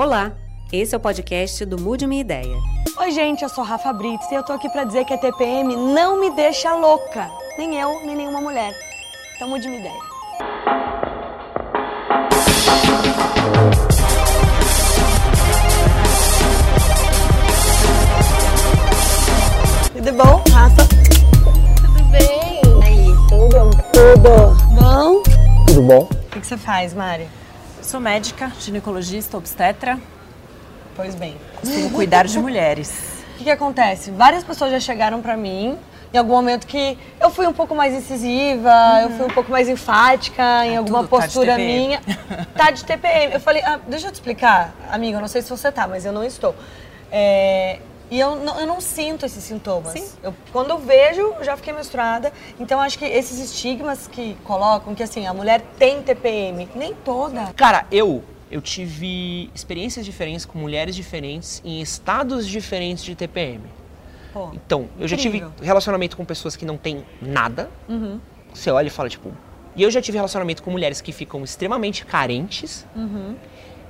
Olá, 0.00 0.32
esse 0.72 0.94
é 0.94 0.96
o 0.96 1.00
podcast 1.00 1.62
do 1.66 1.78
Mude 1.78 2.06
Minha 2.06 2.22
Ideia. 2.22 2.56
Oi, 2.96 3.10
gente, 3.10 3.42
eu 3.42 3.50
sou 3.50 3.62
Rafa 3.62 3.92
Brits 3.92 4.32
e 4.32 4.34
eu 4.34 4.42
tô 4.42 4.54
aqui 4.54 4.66
pra 4.70 4.84
dizer 4.84 5.04
que 5.04 5.12
a 5.12 5.18
TPM 5.18 5.76
não 5.76 6.18
me 6.18 6.30
deixa 6.30 6.74
louca. 6.74 7.30
Nem 7.58 7.78
eu, 7.78 8.00
nem 8.06 8.16
nenhuma 8.16 8.40
mulher. 8.40 8.74
Então 9.36 9.46
mude 9.46 9.68
minha 9.68 9.78
ideia. 9.78 10.00
Tudo 19.92 20.12
bom, 20.14 20.42
Rafa? 20.50 20.88
Tudo 21.76 22.04
bem? 22.10 22.62
Aí, 22.82 23.04
tudo? 23.28 23.70
Tudo. 23.92 24.80
Bom? 24.80 25.22
Tudo 25.66 25.82
bom? 25.82 26.08
O 26.10 26.30
que 26.30 26.40
que 26.40 26.46
você 26.46 26.56
faz, 26.56 26.94
Mari? 26.94 27.28
Sou 27.90 27.98
médica, 27.98 28.52
ginecologista, 28.60 29.36
obstetra. 29.36 29.98
Pois 30.94 31.16
bem. 31.16 31.36
Costumo 31.60 31.90
cuidar 31.90 32.24
de 32.24 32.38
mulheres. 32.38 33.24
O 33.34 33.38
que, 33.38 33.44
que 33.44 33.50
acontece? 33.50 34.12
Várias 34.12 34.44
pessoas 34.44 34.70
já 34.70 34.78
chegaram 34.78 35.20
pra 35.20 35.36
mim 35.36 35.76
em 36.14 36.16
algum 36.16 36.34
momento 36.34 36.68
que 36.68 36.96
eu 37.20 37.30
fui 37.30 37.48
um 37.48 37.52
pouco 37.52 37.74
mais 37.74 37.92
incisiva, 37.92 38.72
eu 39.02 39.10
fui 39.10 39.26
um 39.26 39.30
pouco 39.30 39.50
mais 39.50 39.68
enfática 39.68 40.64
em 40.66 40.76
alguma 40.76 41.00
tudo 41.00 41.08
tá 41.10 41.16
de 41.16 41.24
postura 41.24 41.56
TPM. 41.56 41.74
minha. 41.80 42.00
Tá 42.54 42.70
de 42.70 42.84
TPM. 42.84 43.34
Eu 43.34 43.40
falei, 43.40 43.60
ah, 43.64 43.80
deixa 43.88 44.06
eu 44.06 44.12
te 44.12 44.14
explicar, 44.14 44.72
amiga, 44.88 45.16
eu 45.16 45.20
não 45.20 45.26
sei 45.26 45.42
se 45.42 45.50
você 45.50 45.72
tá, 45.72 45.88
mas 45.88 46.04
eu 46.04 46.12
não 46.12 46.22
estou. 46.22 46.54
É, 47.10 47.80
e 48.10 48.18
eu 48.18 48.36
não, 48.36 48.60
eu 48.60 48.66
não 48.66 48.80
sinto 48.80 49.24
esses 49.24 49.42
sintomas. 49.44 49.92
Sim. 49.92 50.06
Eu- 50.22 50.34
quando 50.52 50.70
eu 50.70 50.78
vejo, 50.78 51.20
eu 51.38 51.44
já 51.44 51.56
fiquei 51.56 51.72
menstruada. 51.72 52.32
Então 52.58 52.80
acho 52.80 52.98
que 52.98 53.04
esses 53.04 53.38
estigmas 53.38 54.06
que 54.08 54.36
colocam, 54.44 54.94
que 54.94 55.02
assim, 55.02 55.26
a 55.26 55.32
mulher 55.34 55.60
tem 55.78 56.02
TPM, 56.02 56.68
nem 56.74 56.94
toda. 56.94 57.52
Cara, 57.54 57.86
eu 57.90 58.22
eu 58.50 58.60
tive 58.60 59.48
experiências 59.54 60.04
diferentes 60.04 60.44
com 60.44 60.58
mulheres 60.58 60.96
diferentes 60.96 61.62
em 61.64 61.80
estados 61.80 62.48
diferentes 62.48 63.04
de 63.04 63.14
TPM. 63.14 63.60
Pô, 64.32 64.50
Então, 64.52 64.88
eu 64.98 65.06
já 65.06 65.16
tive 65.16 65.44
relacionamento 65.62 66.16
com 66.16 66.24
pessoas 66.24 66.56
que 66.56 66.64
não 66.66 66.76
têm 66.76 67.04
nada. 67.22 67.70
Uhum. 67.88 68.18
Você 68.52 68.68
olha 68.72 68.88
e 68.88 68.90
fala, 68.90 69.08
tipo. 69.08 69.32
E 69.76 69.84
eu 69.84 69.90
já 69.90 70.02
tive 70.02 70.18
relacionamento 70.18 70.64
com 70.64 70.70
mulheres 70.72 71.00
que 71.00 71.12
ficam 71.12 71.44
extremamente 71.44 72.04
carentes 72.04 72.84
Uhum. 72.96 73.36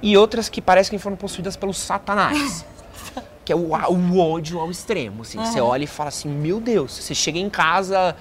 e 0.02 0.14
outras 0.16 0.50
que 0.50 0.60
parecem 0.60 0.98
que 0.98 1.02
foram 1.02 1.16
possuídas 1.16 1.56
pelo 1.56 1.72
satanás. 1.72 2.64
que 3.50 3.52
é 3.52 3.56
o, 3.56 3.70
o 3.72 4.18
ódio 4.20 4.60
ao 4.60 4.70
extremo, 4.70 5.22
assim. 5.22 5.36
Você 5.44 5.60
olha 5.60 5.82
e 5.82 5.86
fala 5.88 6.08
assim, 6.08 6.28
meu 6.28 6.60
Deus, 6.60 6.92
você 6.92 7.12
chega 7.16 7.36
em 7.36 7.50
casa, 7.50 8.14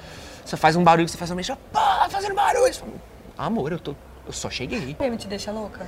você 0.44 0.58
faz 0.58 0.76
um 0.76 0.84
barulho, 0.84 1.08
você 1.08 1.18
faz 1.18 1.30
uma 1.30 1.36
mexa, 1.36 1.56
pá, 1.72 2.00
tá 2.00 2.10
fazendo 2.10 2.34
barulho. 2.34 2.74
Fala, 2.74 2.92
Amor, 3.38 3.72
eu, 3.72 3.80
tô, 3.80 3.94
eu 4.26 4.34
só 4.34 4.50
cheguei. 4.50 4.80
TPM 4.80 5.18
te 5.18 5.28
deixa 5.28 5.52
louca? 5.52 5.86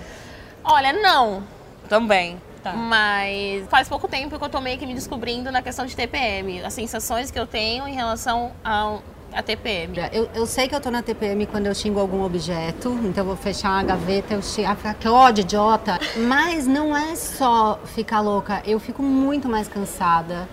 Olha, 0.64 0.94
não. 0.94 1.44
Também. 1.90 2.40
Tá. 2.62 2.74
Mas 2.74 3.68
faz 3.68 3.90
pouco 3.90 4.08
tempo 4.08 4.38
que 4.38 4.46
eu 4.46 4.50
tô 4.50 4.62
meio 4.62 4.78
que 4.78 4.86
me 4.86 4.94
descobrindo 4.94 5.52
na 5.52 5.64
questão 5.64 5.88
de 5.88 5.96
TPM. 5.96 6.64
As 6.64 6.74
sensações 6.74 7.32
que 7.32 7.40
eu 7.40 7.48
tenho 7.48 7.88
em 7.88 7.96
relação 7.96 8.52
ao, 8.64 9.02
a 9.34 9.42
TPM. 9.42 9.94
Eu, 10.12 10.30
eu 10.34 10.46
sei 10.46 10.68
que 10.68 10.76
eu 10.76 10.82
tô 10.82 10.92
na 10.92 11.02
TPM 11.02 11.46
quando 11.46 11.68
eu 11.68 11.76
xingo 11.76 12.00
algum 12.00 12.24
objeto, 12.24 12.90
então 13.04 13.24
eu 13.24 13.26
vou 13.26 13.36
fechar 13.36 13.70
uma 13.72 13.84
gaveta, 13.84 14.34
eu 14.34 14.42
xingo, 14.42 14.70
ah, 14.70 14.94
que 14.94 15.08
ódio, 15.08 15.42
idiota. 15.42 16.00
Mas 16.18 16.68
não 16.68 16.96
é 16.96 17.16
só 17.16 17.80
ficar 17.86 18.20
louca, 18.22 18.62
eu 18.66 18.80
fico 18.80 19.02
muito 19.02 19.48
mais 19.48 19.68
cansada, 19.68 20.48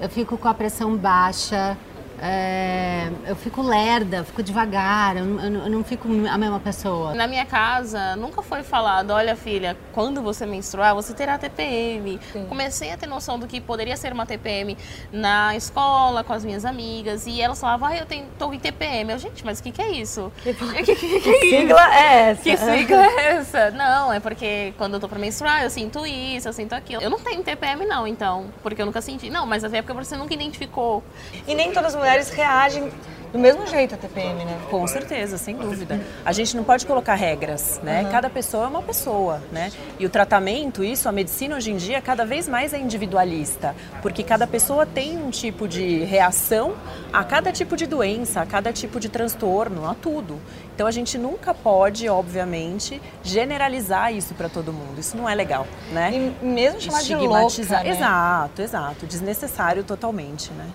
eu 0.00 0.08
fico 0.08 0.36
com 0.38 0.48
a 0.48 0.54
pressão 0.54 0.96
baixa, 0.96 1.76
é, 2.22 3.10
eu 3.26 3.34
fico 3.34 3.62
lerda, 3.62 4.22
fico 4.24 4.42
devagar, 4.42 5.16
eu, 5.16 5.24
não- 5.24 5.44
eu 5.44 5.50
não- 5.50 5.60
eu 5.64 5.70
não 5.70 5.84
fico 5.84 6.06
a 6.28 6.36
mesma 6.38 6.60
pessoa. 6.60 7.14
Na 7.14 7.26
minha 7.26 7.46
casa, 7.46 8.14
nunca 8.16 8.42
foi 8.42 8.62
falado, 8.62 9.10
olha 9.10 9.34
filha, 9.34 9.76
quando 9.92 10.20
você 10.22 10.44
menstruar, 10.44 10.94
você 10.94 11.14
terá 11.14 11.38
TPM. 11.38 12.20
Comecei 12.48 12.92
a 12.92 12.96
ter 12.96 13.06
noção 13.06 13.38
do 13.38 13.46
que 13.46 13.60
poderia 13.60 13.96
ser 13.96 14.12
uma 14.12 14.26
TPM 14.26 14.76
na 15.12 15.56
escola, 15.56 16.22
com 16.22 16.32
as 16.32 16.44
minhas 16.44 16.64
amigas, 16.64 17.26
e 17.26 17.40
elas 17.40 17.58
falavam, 17.60 17.88
ah, 17.88 17.96
eu 17.96 18.06
tenho, 18.06 18.26
tô 18.38 18.52
em 18.52 18.58
TPM. 18.58 19.12
Eu, 19.12 19.18
gente, 19.18 19.44
mas 19.44 19.58
o 19.58 19.62
que, 19.62 19.70
que 19.72 19.82
é 19.82 19.90
isso? 19.92 20.30
Que, 20.42 20.54
que, 20.84 20.94
que, 20.96 21.20
que 21.20 21.28
é? 21.30 21.40
Sigla 21.60 21.94
é 21.94 22.30
essa. 22.30 22.42
Que 22.42 22.56
sigla 22.56 23.06
é 23.06 23.32
essa? 23.36 23.70
Não, 23.70 24.12
é 24.12 24.20
porque 24.20 24.72
quando 24.76 24.94
eu 24.94 25.00
tô 25.00 25.08
pra 25.08 25.18
menstruar, 25.18 25.62
eu 25.62 25.70
sinto 25.70 26.04
isso, 26.06 26.48
eu 26.48 26.52
sinto 26.52 26.72
aquilo. 26.74 27.02
Eu 27.02 27.10
não 27.10 27.18
tenho 27.18 27.42
TPM, 27.42 27.84
não, 27.86 28.06
então, 28.06 28.46
porque 28.62 28.80
eu 28.82 28.86
nunca 28.86 29.00
senti. 29.00 29.30
Não, 29.30 29.46
mas 29.46 29.62
até 29.64 29.80
porque 29.82 29.92
você 30.04 30.16
nunca 30.16 30.34
identificou. 30.34 31.02
E 31.46 31.54
nem 31.54 31.72
todas 31.72 31.94
as 31.94 31.98
mulheres 32.00 32.09
reagem 32.30 32.90
do 33.32 33.38
mesmo 33.38 33.64
jeito 33.66 33.94
a 33.94 33.98
TPM, 33.98 34.44
né? 34.44 34.58
Com 34.70 34.84
certeza, 34.88 35.38
sem 35.38 35.54
dúvida. 35.56 36.00
A 36.24 36.32
gente 36.32 36.56
não 36.56 36.64
pode 36.64 36.84
colocar 36.84 37.14
regras, 37.14 37.80
né? 37.82 38.08
Cada 38.10 38.28
pessoa 38.28 38.64
é 38.64 38.68
uma 38.68 38.82
pessoa, 38.82 39.40
né? 39.52 39.70
E 39.98 40.06
o 40.06 40.10
tratamento, 40.10 40.82
isso, 40.82 41.08
a 41.08 41.12
medicina 41.12 41.54
hoje 41.56 41.70
em 41.70 41.76
dia 41.76 42.00
cada 42.00 42.24
vez 42.24 42.48
mais 42.48 42.72
é 42.74 42.78
individualista, 42.78 43.74
porque 44.02 44.24
cada 44.24 44.46
pessoa 44.46 44.84
tem 44.84 45.16
um 45.16 45.30
tipo 45.30 45.68
de 45.68 46.02
reação 46.04 46.74
a 47.12 47.22
cada 47.22 47.52
tipo 47.52 47.76
de 47.76 47.86
doença, 47.86 48.40
a 48.40 48.46
cada 48.46 48.72
tipo 48.72 48.98
de 48.98 49.08
transtorno, 49.08 49.88
a 49.88 49.94
tudo. 49.94 50.40
Então 50.74 50.86
a 50.88 50.90
gente 50.90 51.16
nunca 51.16 51.54
pode, 51.54 52.08
obviamente, 52.08 53.00
generalizar 53.22 54.12
isso 54.12 54.34
para 54.34 54.48
todo 54.48 54.72
mundo. 54.72 54.98
Isso 54.98 55.16
não 55.16 55.28
é 55.28 55.34
legal, 55.36 55.68
né? 55.92 56.10
E 56.42 56.44
mesmo 56.44 56.80
chamar 56.80 57.02
de 57.02 57.14
louca, 57.14 57.46
Estigmatizar. 57.46 57.84
né? 57.84 57.90
Exato, 57.90 58.62
exato. 58.62 59.06
Desnecessário 59.06 59.84
totalmente, 59.84 60.50
né? 60.52 60.66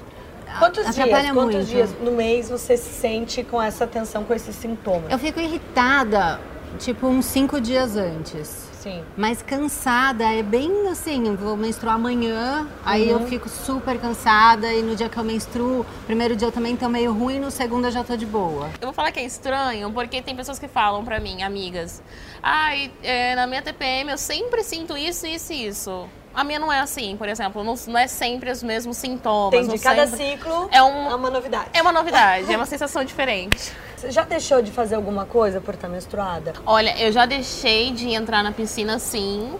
Quantos 0.60 0.84
dias, 0.84 0.98
Atrapalha 0.98 1.34
quantos 1.34 1.56
muito. 1.56 1.68
dias 1.68 1.90
no 2.02 2.12
mês 2.12 2.50
você 2.50 2.78
se 2.78 2.92
sente 2.94 3.44
com 3.44 3.62
essa 3.62 3.86
tensão, 3.86 4.24
com 4.24 4.34
esses 4.34 4.56
sintomas? 4.56 5.12
Eu 5.12 5.20
fico 5.20 5.40
irritada, 5.40 6.40
tipo, 6.80 7.08
uns 7.08 7.26
cinco 7.26 7.60
dias 7.60 7.96
antes. 7.98 8.66
Sim. 8.86 9.04
Mas 9.18 9.42
cansada, 9.42 10.26
é 10.26 10.44
bem 10.44 10.90
assim, 10.90 11.28
eu 11.28 11.36
vou 11.36 11.58
menstruar 11.58 11.96
amanhã, 11.96 12.68
aí 12.86 13.10
eu 13.10 13.20
fico 13.22 13.50
super 13.50 14.00
cansada 14.00 14.72
e 14.72 14.84
no 14.84 14.96
dia 14.96 15.10
que 15.10 15.18
eu 15.18 15.24
menstruo, 15.24 15.84
primeiro 16.06 16.36
dia 16.36 16.48
eu 16.50 16.52
também 16.52 16.76
tô 16.76 16.88
meio 16.88 17.12
ruim, 17.12 17.40
no 17.40 17.50
segundo 17.50 17.86
eu 17.86 17.92
já 17.92 18.04
tô 18.04 18.16
de 18.16 18.28
boa. 18.28 18.70
Eu 18.80 18.86
vou 18.90 18.94
falar 18.94 19.12
que 19.12 19.20
é 19.20 19.26
estranho, 19.26 19.92
porque 19.92 20.22
tem 20.22 20.36
pessoas 20.36 20.60
que 20.60 20.68
falam 20.68 21.04
pra 21.04 21.20
mim, 21.20 21.42
amigas, 21.42 22.00
ai, 22.44 22.92
é, 23.02 23.36
na 23.36 23.48
minha 23.48 23.64
TPM 23.64 24.12
eu 24.12 24.20
sempre 24.20 24.64
sinto 24.64 24.96
isso, 24.96 25.26
isso 25.26 25.52
e 25.52 25.66
isso. 25.66 26.08
A 26.36 26.44
minha 26.44 26.60
não 26.60 26.72
é 26.72 26.80
assim, 26.82 27.16
por 27.18 27.30
exemplo, 27.30 27.64
não, 27.64 27.76
não 27.88 27.98
é 27.98 28.08
sempre 28.08 28.52
os 28.52 28.62
mesmos 28.62 28.98
sintomas. 28.98 29.66
Entendi. 29.68 29.82
Cada 29.82 30.06
sempre- 30.08 30.32
ciclo 30.32 30.68
É 30.72 30.84
um- 30.84 31.16
uma 31.16 31.30
novidade. 31.30 31.70
É 31.74 31.82
uma 31.82 31.92
novidade, 31.92 32.52
é 32.54 32.56
uma 32.58 32.66
sensação 32.66 33.04
diferente. 33.04 33.72
Você 33.96 34.12
já 34.12 34.24
deixou 34.24 34.62
de 34.62 34.72
fazer 34.72 34.96
alguma 34.96 35.26
coisa 35.26 35.62
por 35.62 35.74
estar 35.74 35.88
menstruada? 35.88 36.54
Olha, 36.66 36.96
eu 37.02 37.12
já 37.12 37.26
deixei 37.26 37.92
de 37.92 38.10
entrar 38.10 38.44
na 38.44 38.52
piscina 38.52 39.00
sim. 39.00 39.54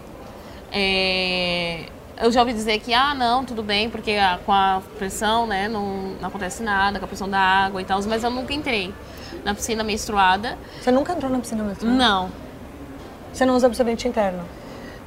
É, 0.70 1.86
Eu 2.18 2.32
já 2.32 2.40
ouvi 2.40 2.54
dizer 2.54 2.78
que, 2.80 2.94
ah, 2.94 3.14
não, 3.14 3.44
tudo 3.44 3.62
bem, 3.62 3.90
porque 3.90 4.12
a- 4.12 4.38
com 4.46 4.50
a 4.50 4.80
pressão, 4.96 5.46
né, 5.46 5.68
não, 5.68 6.14
não 6.18 6.28
acontece 6.28 6.62
nada, 6.62 6.98
com 6.98 7.04
a 7.04 7.08
pressão 7.08 7.28
da 7.28 7.38
água 7.38 7.78
e 7.82 7.84
tal, 7.84 8.00
mas 8.04 8.24
eu 8.24 8.30
nunca 8.30 8.54
entrei 8.54 8.94
na 9.44 9.54
piscina 9.54 9.84
menstruada. 9.84 10.56
Você 10.80 10.90
nunca 10.90 11.12
entrou 11.12 11.30
na 11.30 11.38
piscina 11.40 11.62
menstruada? 11.62 11.94
Não. 11.94 12.30
Você 13.34 13.44
não 13.44 13.54
usa 13.54 13.66
absorvente 13.66 14.08
interno? 14.08 14.42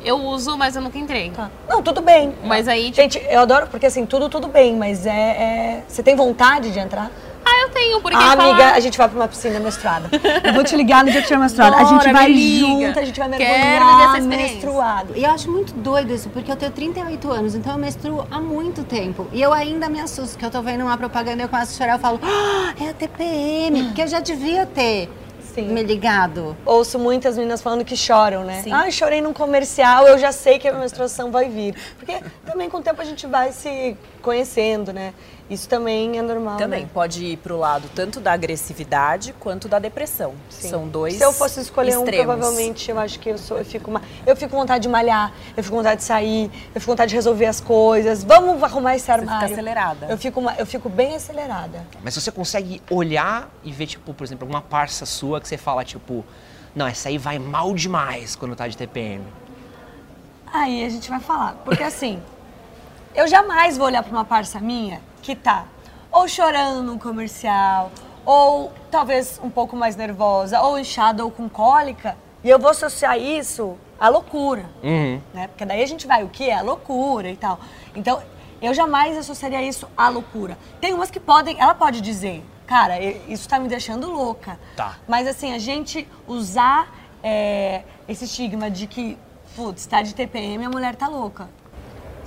Eu 0.03 0.17
uso, 0.17 0.57
mas 0.57 0.75
eu 0.75 0.81
nunca 0.81 0.97
entrei. 0.97 1.29
Tá. 1.31 1.49
Não, 1.67 1.81
tudo 1.83 2.01
bem. 2.01 2.33
Mas 2.43 2.67
aí, 2.67 2.85
tipo, 2.85 2.95
Gente, 2.95 3.21
eu 3.29 3.41
adoro, 3.41 3.67
porque 3.67 3.85
assim, 3.85 4.05
tudo, 4.05 4.29
tudo 4.29 4.47
bem, 4.47 4.75
mas 4.75 5.05
é... 5.05 5.09
é- 5.11 5.83
Você 5.87 6.01
tem 6.01 6.15
vontade 6.15 6.71
de 6.71 6.79
entrar? 6.79 7.11
ah, 7.51 7.61
eu 7.63 7.69
tenho, 7.69 7.99
porque 7.99 8.15
ah, 8.15 8.21
falar- 8.21 8.43
amiga, 8.49 8.71
a 8.73 8.79
gente 8.79 8.95
vai 8.95 9.09
pra 9.09 9.17
uma 9.19 9.27
piscina 9.27 9.59
menstruada. 9.59 10.07
Eu 10.43 10.53
vou 10.53 10.63
te 10.63 10.75
ligar 10.75 11.03
no 11.03 11.09
dia 11.11 11.19
que 11.19 11.27
tiver 11.27 11.39
menstruada. 11.39 11.77
a 11.77 11.83
gente 11.83 11.97
Bora, 12.01 12.13
vai 12.13 12.31
junto, 12.33 12.99
a 12.99 13.03
gente 13.03 13.19
vai 13.19 13.29
Quero 13.31 13.85
mergulhar 13.85 14.19
experiência. 14.19 14.53
menstruado. 14.53 15.13
E 15.15 15.23
eu 15.23 15.31
acho 15.31 15.49
muito 15.51 15.73
doido 15.73 16.13
isso, 16.13 16.29
porque 16.29 16.51
eu 16.51 16.55
tenho 16.55 16.71
38 16.71 17.31
anos, 17.31 17.55
então 17.55 17.73
eu 17.73 17.79
menstruo 17.79 18.27
há 18.29 18.39
muito 18.39 18.83
tempo. 18.83 19.25
E 19.33 19.41
eu 19.41 19.51
ainda 19.51 19.89
me 19.89 19.99
assusto, 19.99 20.37
que 20.37 20.45
eu 20.45 20.51
tô 20.51 20.61
vendo 20.61 20.81
uma 20.83 20.95
propaganda 20.97 21.41
e 21.41 21.45
eu 21.45 21.49
começo 21.49 21.73
a 21.73 21.77
chorar, 21.77 21.93
eu 21.95 21.99
falo, 21.99 22.19
ah, 22.23 22.73
é 22.83 22.89
a 22.89 22.93
TPM, 22.93 23.83
porque 23.85 24.01
eu 24.03 24.07
já 24.07 24.19
devia 24.19 24.65
ter 24.67 25.09
Sim. 25.53 25.69
me 25.69 25.83
ligado. 25.83 26.55
Ouço 26.65 26.97
muitas 26.99 27.37
meninas 27.37 27.61
falando 27.61 27.83
que 27.83 27.95
choram, 27.95 28.43
né? 28.43 28.61
Sim. 28.63 28.71
Ah, 28.71 28.89
chorei 28.91 29.21
num 29.21 29.33
comercial, 29.33 30.07
eu 30.07 30.17
já 30.17 30.31
sei 30.31 30.59
que 30.59 30.67
a 30.67 30.73
menstruação 30.73 31.31
vai 31.31 31.49
vir. 31.49 31.75
Porque 31.97 32.19
também 32.45 32.69
com 32.69 32.77
o 32.77 32.81
tempo 32.81 33.01
a 33.01 33.05
gente 33.05 33.25
vai 33.27 33.51
se 33.51 33.95
conhecendo, 34.21 34.93
né? 34.93 35.13
Isso 35.49 35.67
também 35.67 36.17
é 36.17 36.21
normal. 36.21 36.57
Também 36.57 36.83
né? 36.83 36.89
pode 36.93 37.25
ir 37.25 37.37
para 37.37 37.51
o 37.53 37.57
lado 37.57 37.89
tanto 37.95 38.19
da 38.19 38.31
agressividade 38.33 39.33
quanto 39.39 39.67
da 39.67 39.79
depressão. 39.79 40.33
Sim. 40.47 40.69
São 40.69 40.87
dois 40.87 41.15
Se 41.15 41.23
eu 41.23 41.33
fosse 41.33 41.59
escolher 41.59 41.97
um, 41.97 42.03
extremos. 42.03 42.25
provavelmente 42.25 42.91
eu 42.91 42.99
acho 42.99 43.19
que 43.19 43.29
eu 43.29 43.37
sou, 43.39 43.57
eu 43.57 43.65
fico, 43.65 43.91
eu 44.27 44.35
fico 44.35 44.51
com 44.51 44.57
vontade 44.59 44.83
de 44.83 44.89
malhar, 44.89 45.33
eu 45.57 45.63
fico 45.63 45.75
com 45.75 45.81
vontade 45.81 46.01
de 46.01 46.05
sair, 46.05 46.45
eu 46.67 46.79
fico 46.79 46.85
com 46.85 46.91
vontade 46.91 47.09
de 47.09 47.15
resolver 47.15 47.47
as 47.47 47.59
coisas. 47.59 48.23
Vamos 48.23 48.61
arrumar 48.61 48.95
esse 48.95 49.05
Você 49.07 49.13
fica 49.19 49.31
armário. 49.31 49.51
acelerada. 49.53 50.05
Eu 50.07 50.17
fico, 50.19 50.39
ma- 50.39 50.55
eu 50.57 50.65
fico 50.67 50.87
bem 50.87 51.15
acelerada. 51.15 51.83
Mas 52.03 52.13
você 52.13 52.31
consegue 52.31 52.79
olhar 52.89 53.49
e 53.63 53.71
ver, 53.71 53.87
tipo, 53.87 54.13
por 54.13 54.23
exemplo, 54.23 54.43
alguma 54.45 54.61
parça 54.61 55.03
sua 55.05 55.41
que 55.41 55.47
você 55.47 55.57
fala, 55.57 55.83
tipo, 55.83 56.23
não, 56.75 56.85
essa 56.85 57.09
aí 57.09 57.17
vai 57.17 57.39
mal 57.39 57.73
demais 57.73 58.35
quando 58.35 58.55
tá 58.55 58.67
de 58.67 58.77
TPM. 58.77 59.23
Aí 60.53 60.85
a 60.85 60.89
gente 60.89 61.09
vai 61.09 61.19
falar. 61.19 61.55
Porque 61.65 61.81
assim, 61.83 62.21
eu 63.15 63.27
jamais 63.27 63.77
vou 63.77 63.87
olhar 63.87 64.03
pra 64.03 64.11
uma 64.11 64.25
parça 64.25 64.59
minha 64.59 65.01
que 65.21 65.35
tá 65.35 65.65
ou 66.11 66.27
chorando 66.27 66.81
num 66.81 66.97
comercial, 66.97 67.91
ou 68.25 68.71
talvez 68.89 69.39
um 69.43 69.49
pouco 69.49 69.75
mais 69.75 69.95
nervosa, 69.95 70.59
ou 70.61 70.79
inchada 70.79 71.23
ou 71.23 71.29
com 71.29 71.47
cólica, 71.47 72.17
e 72.43 72.49
eu 72.49 72.57
vou 72.57 72.71
associar 72.71 73.17
isso 73.17 73.77
a 73.99 74.09
loucura, 74.09 74.65
Uhum. 74.81 75.21
né? 75.33 75.47
Porque 75.49 75.65
daí 75.65 75.83
a 75.83 75.85
gente 75.85 76.07
vai, 76.07 76.23
o 76.23 76.29
que 76.29 76.49
é 76.49 76.55
a 76.57 76.61
loucura 76.61 77.29
e 77.29 77.37
tal. 77.37 77.59
Então, 77.95 78.21
eu 78.61 78.73
jamais 78.73 79.17
associaria 79.17 79.61
isso 79.61 79.87
à 79.95 80.09
loucura. 80.09 80.57
Tem 80.81 80.93
umas 80.93 81.11
que 81.11 81.19
podem, 81.19 81.59
ela 81.59 81.75
pode 81.75 82.01
dizer, 82.01 82.43
cara, 82.65 82.99
isso 83.27 83.47
tá 83.47 83.59
me 83.59 83.67
deixando 83.67 84.09
louca. 84.11 84.59
Tá. 84.75 84.95
Mas 85.07 85.27
assim, 85.27 85.53
a 85.53 85.59
gente 85.59 86.07
usar 86.27 86.91
é, 87.21 87.83
esse 88.07 88.25
estigma 88.25 88.71
de 88.71 88.87
que, 88.87 89.17
putz, 89.55 89.85
tá 89.85 90.01
de 90.01 90.15
TPM, 90.15 90.65
a 90.65 90.69
mulher 90.69 90.95
tá 90.95 91.07
louca. 91.07 91.49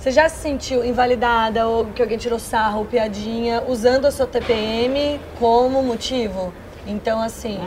Você 0.03 0.11
já 0.11 0.27
se 0.27 0.41
sentiu 0.41 0.83
invalidada 0.83 1.65
ou 1.65 1.85
que 1.85 2.01
alguém 2.01 2.17
tirou 2.17 2.37
sarro 2.37 2.79
ou 2.79 2.85
piadinha 2.85 3.63
usando 3.65 4.03
a 4.05 4.11
sua 4.11 4.27
TPM 4.27 5.17
como 5.39 5.81
motivo? 5.81 6.53
Então, 6.85 7.21
assim, 7.21 7.57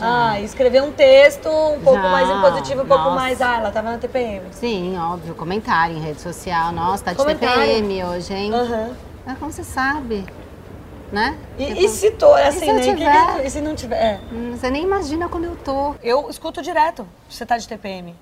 ah, 0.00 0.40
escrever 0.40 0.82
um 0.82 0.90
texto 0.90 1.48
um 1.48 1.78
pouco 1.78 2.02
Já. 2.02 2.08
mais 2.10 2.28
impositivo, 2.28 2.82
um 2.82 2.86
pouco 2.86 3.04
Nossa. 3.04 3.14
mais, 3.14 3.40
ah, 3.40 3.58
ela 3.58 3.70
tava 3.70 3.92
na 3.92 3.98
TPM. 3.98 4.42
Sim, 4.50 4.98
óbvio, 4.98 5.36
comentário 5.36 5.96
em 5.96 6.00
rede 6.00 6.20
social. 6.20 6.72
Nossa, 6.72 7.04
tá 7.04 7.12
de 7.12 7.18
Comentário. 7.18 7.62
TPM 7.62 8.02
hoje, 8.06 8.34
hein? 8.34 8.52
Aham. 8.52 8.90
Mas 9.24 9.38
como 9.38 9.52
você 9.52 9.62
sabe, 9.62 10.26
né? 11.12 11.38
E, 11.56 11.66
Tipo, 11.66 11.80
e 11.80 11.88
se 11.90 12.10
tô, 12.10 12.34
assim, 12.34 12.58
se 12.58 12.66
eu 12.70 12.74
né? 12.74 12.80
Que- 12.80 12.94
tiver? 12.96 13.34
que- 13.40 13.46
e 13.46 13.50
se 13.50 13.60
não 13.60 13.74
tiver? 13.76 13.94
É. 14.02 14.20
hum, 14.32 14.56
Você 14.56 14.68
nem 14.68 14.82
imagina 14.82 15.28
quando 15.28 15.44
eu 15.44 15.54
tô. 15.64 15.94
Eu 16.02 16.28
escuto 16.28 16.60
direto, 16.60 17.06
você 17.30 17.46
tá 17.46 17.56
de 17.56 17.68
TPM. 17.68 18.16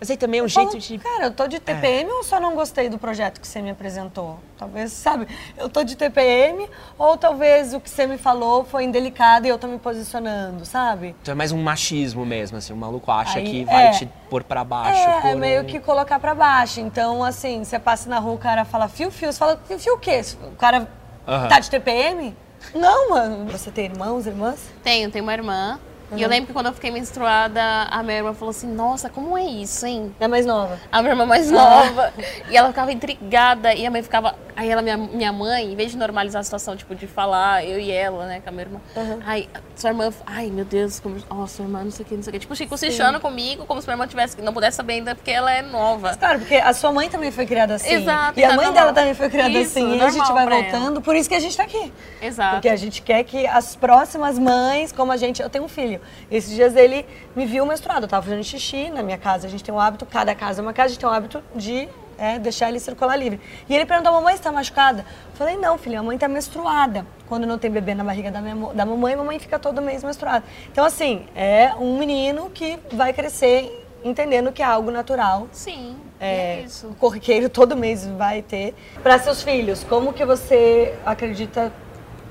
Mas 0.00 0.10
aí 0.10 0.16
também 0.16 0.38
é 0.38 0.42
um 0.42 0.46
Eu 0.46 0.48
jeito 0.48 0.68
falo, 0.70 0.80
de. 0.80 0.98
Cara, 0.98 1.24
eu 1.24 1.30
tô 1.32 1.48
de 1.48 1.58
TPM 1.58 2.08
ou 2.10 2.22
só 2.22 2.38
não 2.38 2.54
gostei 2.54 2.88
do 2.88 2.98
projeto 2.98 3.40
que 3.40 3.46
você 3.48 3.60
me 3.60 3.70
apresentou? 3.70 4.38
Talvez, 4.56 4.92
sabe, 4.92 5.26
eu 5.56 5.68
tô 5.68 5.82
de 5.82 5.96
TPM 5.96 6.68
ou 6.96 7.16
talvez 7.16 7.74
o 7.74 7.80
que 7.80 7.90
você 7.90 8.06
me 8.06 8.16
falou 8.16 8.64
foi 8.64 8.84
indelicado 8.84 9.46
e 9.46 9.48
eu 9.48 9.58
tô 9.58 9.66
me 9.66 9.78
posicionando, 9.78 10.64
sabe? 10.64 11.16
Então 11.22 11.32
é 11.32 11.34
mais 11.34 11.50
um 11.50 11.60
machismo 11.62 12.24
mesmo, 12.24 12.56
assim. 12.58 12.72
O 12.72 12.76
maluco 12.76 13.10
acha 13.10 13.38
Aí, 13.38 13.44
que 13.44 13.64
vai 13.64 13.88
é. 13.88 13.90
te 13.90 14.06
pôr 14.30 14.44
pra 14.44 14.62
baixo. 14.62 15.00
É, 15.00 15.20
por 15.20 15.26
é 15.30 15.34
meio 15.34 15.62
um- 15.62 15.66
que 15.66 15.80
colocar 15.80 16.20
pra 16.20 16.34
baixo. 16.34 16.78
Então, 16.80 17.24
assim, 17.24 17.64
você 17.64 17.78
passa 17.78 18.08
na 18.08 18.18
rua, 18.20 18.34
o 18.34 18.38
cara 18.38 18.64
fala 18.64 18.86
fio-fio, 18.88 19.32
você 19.32 19.38
fala 19.38 19.60
fio-fio 19.66 19.94
o 19.94 19.98
quê? 19.98 20.20
O 20.52 20.56
cara 20.56 20.88
tá 21.26 21.58
de 21.58 21.68
TPM? 21.70 22.36
Não, 22.74 23.10
mano. 23.10 23.50
Você 23.52 23.70
tem 23.70 23.86
irmãos, 23.86 24.26
irmãs? 24.26 24.60
Tenho, 24.82 25.10
tenho 25.10 25.24
uma 25.24 25.32
irmã. 25.32 25.78
E 26.16 26.22
eu 26.22 26.28
lembro 26.28 26.46
que 26.46 26.52
quando 26.52 26.66
eu 26.66 26.72
fiquei 26.72 26.90
menstruada, 26.90 27.62
a 27.90 28.02
minha 28.02 28.18
irmã 28.18 28.32
falou 28.32 28.50
assim, 28.50 28.66
nossa, 28.66 29.08
como 29.10 29.36
é 29.36 29.44
isso, 29.44 29.84
hein? 29.86 30.14
É 30.18 30.26
mais 30.26 30.46
nova. 30.46 30.78
A 30.90 31.02
minha 31.02 31.12
irmã 31.12 31.26
mais 31.26 31.50
nova. 31.50 32.12
E 32.50 32.56
ela 32.56 32.68
ficava 32.68 32.90
intrigada. 32.92 33.74
E 33.74 33.84
a 33.86 33.90
mãe 33.90 34.02
ficava. 34.02 34.34
Aí 34.56 34.68
ela, 34.70 34.82
minha, 34.82 34.96
minha 34.96 35.32
mãe, 35.32 35.72
em 35.72 35.76
vez 35.76 35.92
de 35.92 35.96
normalizar 35.98 36.40
a 36.40 36.42
situação, 36.42 36.76
tipo, 36.76 36.92
de 36.94 37.06
falar, 37.06 37.64
eu 37.64 37.78
e 37.78 37.92
ela, 37.92 38.26
né, 38.26 38.40
com 38.40 38.48
a 38.48 38.52
minha 38.52 38.64
irmã. 38.64 38.80
Ai, 39.24 39.48
sua 39.76 39.90
irmã. 39.90 40.10
Ai, 40.26 40.46
meu 40.50 40.64
Deus, 40.64 40.98
como. 40.98 41.16
Ó, 41.30 41.46
sua 41.46 41.64
irmã, 41.64 41.84
não 41.84 41.90
sei 41.92 42.04
o 42.04 42.08
que, 42.08 42.16
não 42.16 42.22
sei 42.22 42.30
o 42.30 42.32
que. 42.34 42.38
Tipo, 42.40 42.68
cochichando 42.68 43.20
comigo, 43.20 43.66
como 43.66 43.80
se 43.80 43.86
minha 43.86 43.94
irmã 43.94 44.06
tivesse, 44.08 44.40
não 44.42 44.52
pudesse 44.52 44.76
saber 44.78 44.94
ainda, 44.94 45.14
porque 45.14 45.30
ela 45.30 45.52
é 45.52 45.62
nova. 45.62 46.16
Claro, 46.16 46.40
porque 46.40 46.56
a 46.56 46.72
sua 46.72 46.90
mãe 46.90 47.08
também 47.08 47.30
foi 47.30 47.46
criada 47.46 47.74
assim. 47.76 47.92
Exato, 47.92 48.40
E 48.40 48.44
a 48.44 48.48
tá 48.48 48.56
mãe 48.56 48.64
normal. 48.66 48.82
dela 48.82 48.92
também 48.94 49.14
foi 49.14 49.28
criada 49.28 49.50
Isso, 49.50 49.78
assim. 49.78 49.96
E 49.96 50.00
a 50.00 50.08
gente 50.10 50.32
vai 50.32 50.44
pra 50.46 50.56
ela. 50.56 50.62
voltando. 50.70 51.00
Por 51.02 51.14
isso 51.14 51.28
que 51.28 51.34
a 51.36 51.40
gente 51.40 51.56
tá 51.56 51.62
aqui. 51.62 51.92
Exato. 52.20 52.54
Porque 52.56 52.68
a 52.68 52.76
gente 52.76 53.00
quer 53.02 53.22
que 53.24 53.46
as 53.46 53.76
próximas 53.76 54.38
mães, 54.38 54.90
como 54.90 55.12
a 55.12 55.16
gente. 55.16 55.40
Eu 55.40 55.48
tenho 55.50 55.64
um 55.64 55.68
filho. 55.68 55.97
Esses 56.30 56.54
dias 56.54 56.76
ele 56.76 57.06
me 57.34 57.46
viu 57.46 57.64
menstruado. 57.66 58.04
Eu 58.04 58.08
tava 58.08 58.22
fazendo 58.22 58.44
xixi 58.44 58.90
na 58.90 59.02
minha 59.02 59.18
casa. 59.18 59.46
A 59.46 59.50
gente 59.50 59.64
tem 59.64 59.74
um 59.74 59.80
hábito, 59.80 60.06
cada 60.06 60.34
casa 60.34 60.60
é 60.60 60.62
uma 60.62 60.72
casa, 60.72 60.86
a 60.86 60.88
gente 60.90 61.00
tem 61.00 61.08
um 61.08 61.12
hábito 61.12 61.42
de 61.54 61.88
é, 62.18 62.38
deixar 62.38 62.68
ele 62.68 62.80
circular 62.80 63.16
livre. 63.16 63.40
E 63.68 63.74
ele 63.74 63.86
perguntou: 63.86 64.12
mamãe, 64.12 64.36
você 64.36 64.42
tá 64.42 64.52
machucada? 64.52 65.06
Eu 65.30 65.36
falei: 65.36 65.56
não, 65.56 65.78
filho, 65.78 65.98
a 65.98 66.02
mãe 66.02 66.18
tá 66.18 66.28
menstruada. 66.28 67.06
Quando 67.28 67.46
não 67.46 67.58
tem 67.58 67.70
bebê 67.70 67.94
na 67.94 68.04
barriga 68.04 68.30
da, 68.30 68.40
minha, 68.40 68.74
da 68.74 68.84
mamãe, 68.84 69.14
a 69.14 69.16
mamãe 69.16 69.38
fica 69.38 69.58
todo 69.58 69.80
mês 69.80 70.02
menstruada. 70.02 70.44
Então, 70.70 70.84
assim, 70.84 71.26
é 71.34 71.72
um 71.78 71.98
menino 71.98 72.50
que 72.50 72.78
vai 72.92 73.12
crescer 73.12 73.84
entendendo 74.04 74.52
que 74.52 74.62
é 74.62 74.64
algo 74.64 74.92
natural 74.92 75.48
Sim, 75.50 75.96
é, 76.20 76.60
é 76.60 76.62
isso. 76.62 76.86
o 76.86 76.94
corriqueiro 76.94 77.48
todo 77.48 77.76
mês 77.76 78.06
vai 78.06 78.42
ter. 78.42 78.74
Para 79.02 79.18
seus 79.18 79.42
filhos, 79.42 79.84
como 79.84 80.12
que 80.12 80.24
você 80.24 80.94
acredita 81.04 81.72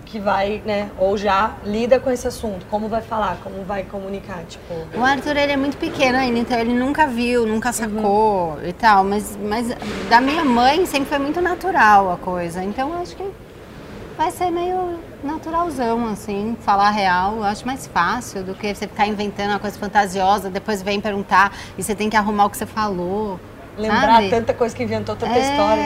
que 0.07 0.19
vai, 0.19 0.61
né, 0.65 0.89
ou 0.97 1.17
já 1.17 1.51
lida 1.63 1.99
com 1.99 2.09
esse 2.09 2.27
assunto? 2.27 2.65
Como 2.69 2.87
vai 2.87 3.01
falar? 3.01 3.37
Como 3.43 3.63
vai 3.63 3.83
comunicar? 3.83 4.43
Tipo, 4.47 4.73
O 4.97 5.03
Arthur, 5.03 5.35
ele 5.37 5.51
é 5.51 5.57
muito 5.57 5.77
pequeno 5.77 6.17
ainda, 6.17 6.39
então 6.39 6.57
ele 6.57 6.73
nunca 6.73 7.05
viu, 7.05 7.45
nunca 7.45 7.71
sacou 7.73 8.57
e 8.63 8.73
tal. 8.73 9.03
Mas, 9.03 9.37
mas 9.37 9.67
da 10.09 10.21
minha 10.21 10.43
mãe 10.43 10.85
sempre 10.85 11.09
foi 11.09 11.19
muito 11.19 11.41
natural 11.41 12.11
a 12.11 12.17
coisa. 12.17 12.63
Então 12.63 12.93
eu 12.93 12.99
acho 12.99 13.15
que 13.15 13.25
vai 14.17 14.31
ser 14.31 14.49
meio 14.49 14.99
naturalzão, 15.23 16.07
assim, 16.07 16.57
falar 16.61 16.89
real. 16.91 17.35
Eu 17.37 17.43
acho 17.43 17.65
mais 17.65 17.85
fácil 17.85 18.43
do 18.43 18.55
que 18.55 18.73
você 18.73 18.87
ficar 18.87 19.07
inventando 19.07 19.49
uma 19.49 19.59
coisa 19.59 19.77
fantasiosa, 19.77 20.49
depois 20.49 20.81
vem 20.81 20.99
perguntar 21.01 21.51
e 21.77 21.83
você 21.83 21.93
tem 21.93 22.09
que 22.09 22.15
arrumar 22.15 22.45
o 22.45 22.49
que 22.49 22.57
você 22.57 22.65
falou. 22.65 23.39
lembrar 23.77 24.15
sabe? 24.15 24.29
tanta 24.29 24.53
coisa 24.53 24.75
que 24.75 24.83
inventou, 24.83 25.15
tanta 25.15 25.37
é, 25.37 25.39
história. 25.39 25.83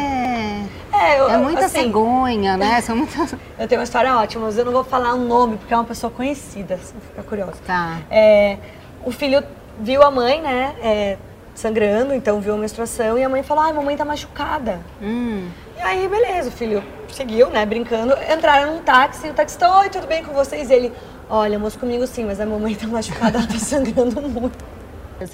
É, 1.02 1.20
eu, 1.20 1.30
É 1.30 1.38
muita 1.38 1.66
assim, 1.66 1.82
cegonha, 1.84 2.58
né? 2.58 2.80
São 2.82 2.96
muitas. 2.96 3.34
Eu 3.58 3.68
tenho 3.68 3.80
uma 3.80 3.84
história 3.84 4.16
ótima, 4.18 4.46
mas 4.46 4.58
eu 4.58 4.66
não 4.66 4.72
vou 4.72 4.84
falar 4.84 5.14
um 5.14 5.26
nome, 5.28 5.58
porque 5.58 5.74
é 5.74 5.78
uma 5.78 5.84
pessoa 5.86 6.12
conhecida, 6.12 6.78
você 6.78 6.94
fica 7.10 7.22
curiosa. 7.24 7.54
Tá. 7.66 8.00
É, 8.10 8.58
o 9.06 9.12
filho 9.12 9.44
viu 9.80 10.02
a 10.04 10.10
mãe, 10.12 10.42
né, 10.42 10.76
é, 10.82 11.18
sangrando, 11.54 12.14
então 12.14 12.40
viu 12.42 12.54
a 12.56 12.58
menstruação, 12.58 13.18
e 13.18 13.24
a 13.24 13.30
mãe 13.30 13.44
falou, 13.44 13.64
ai, 13.64 13.74
mamãe 13.74 13.96
tá 13.96 14.04
machucada. 14.06 14.80
Hum. 15.02 15.48
E 15.78 15.82
aí, 15.82 16.08
beleza, 16.08 16.50
o 16.50 16.52
filho 16.52 16.84
seguiu, 17.10 17.50
né, 17.50 17.66
brincando. 17.66 18.16
Entraram 18.32 18.74
num 18.76 18.82
táxi, 18.82 19.28
e 19.28 19.30
o 19.30 19.34
taxista, 19.34 19.70
oi, 19.80 19.90
tudo 19.90 20.08
bem 20.08 20.24
com 20.24 20.34
vocês? 20.34 20.70
E 20.70 20.74
ele, 20.74 20.94
olha, 21.30 21.58
moço, 21.60 21.78
comigo 21.78 22.06
sim, 22.08 22.26
mas 22.26 22.40
a 22.40 22.46
mamãe 22.46 22.74
tá 22.76 22.88
machucada, 22.88 23.38
ela 23.40 23.48
tá 23.48 23.58
sangrando 23.60 24.22
muito. 24.22 24.58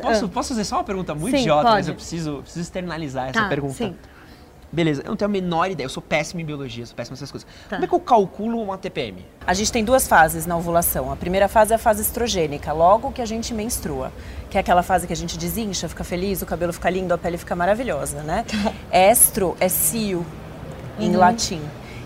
Posso, 0.02 0.28
posso 0.28 0.50
fazer 0.50 0.66
só 0.66 0.75
uma 0.78 0.84
pergunta 0.84 1.16
muito 1.16 1.36
Sim, 1.38 1.44
idiota, 1.44 1.64
mas 1.64 1.74
pode. 1.75 1.90
eu 1.90 1.96
preciso, 1.96 2.38
preciso 2.42 2.62
externalizar 2.62 3.30
essa 3.30 3.44
Tá, 3.44 3.48
pergunta. 3.48 3.74
sim. 3.74 3.96
Beleza, 4.72 5.02
eu 5.04 5.10
não 5.10 5.16
tenho 5.16 5.30
a 5.30 5.31
menor 5.31 5.72
ideia, 5.72 5.86
eu 5.86 5.90
sou 5.90 6.04
péssimo 6.04 6.42
em 6.42 6.46
biologia, 6.46 6.86
sou 6.86 6.96
péssimo 6.96 7.14
nessas 7.14 7.31
coisas. 7.31 7.48
Tá. 7.69 7.78
Como 7.78 7.86
é 7.86 7.88
que 7.88 7.94
eu 7.94 8.00
calculo 8.00 8.62
uma 8.62 8.78
TPM? 8.78 9.25
A 9.46 9.54
gente 9.54 9.72
tem 9.72 9.84
duas 9.84 10.08
fases 10.08 10.46
na 10.46 10.58
ovulação. 10.58 11.12
A 11.12 11.16
primeira 11.16 11.48
fase 11.48 11.72
é 11.72 11.75
a 11.75 11.80
fase 11.80 12.02
estrogênica, 12.02 12.74
logo 12.74 13.12
que 13.12 13.22
a 13.22 13.25
gente 13.25 13.54
menstrua. 13.54 14.12
Que 14.50 14.58
é 14.58 14.62
aquela 14.62 14.84
fase 14.84 15.08
que 15.08 15.14
a 15.14 15.16
gente 15.16 15.38
desincha, 15.38 15.88
fica 15.88 16.04
feliz, 16.04 16.42
o 16.42 16.46
cabelo 16.46 16.74
fica 16.74 16.90
lindo, 16.90 17.14
a 17.14 17.18
pele 17.18 17.38
fica 17.38 17.56
maravilhosa, 17.56 18.22
né? 18.24 18.46
Estro 18.92 19.56
é 19.60 19.69
cio, 19.69 20.25
em 21.00 21.16
latim. 21.16 21.62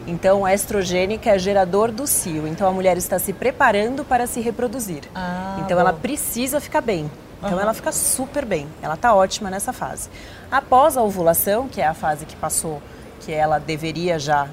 Então, 0.08 0.46
a 0.46 0.54
estrogênica 0.54 1.30
é 1.30 1.40
gerador 1.40 1.92
do 1.92 2.08
cio. 2.08 2.48
Então, 2.48 2.68
a 2.68 2.72
mulher 2.72 2.98
está 2.98 3.19
se 3.19 3.34
preparando 3.34 4.04
para 4.04 4.25
se 4.25 4.40
reproduzir. 4.40 5.04
Ah, 5.13 5.62
então, 5.63 5.75
bom. 5.75 5.81
ela 5.81 5.94
precisa 5.94 6.60
ficar 6.60 6.81
bem. 6.81 7.10
Então, 7.43 7.59
ela 7.59 7.73
fica 7.73 7.91
super 7.91 8.45
bem. 8.45 8.67
Ela 8.81 8.93
está 8.93 9.13
ótima 9.13 9.49
nessa 9.49 9.73
fase. 9.73 10.09
Após 10.51 10.95
a 10.95 11.01
ovulação, 11.01 11.67
que 11.67 11.81
é 11.81 11.88
a 11.88 11.93
fase 11.93 12.25
que 12.25 12.35
passou, 12.35 12.81
que 13.21 13.31
ela 13.31 13.60
deveria 13.60 14.19
já 14.19 14.48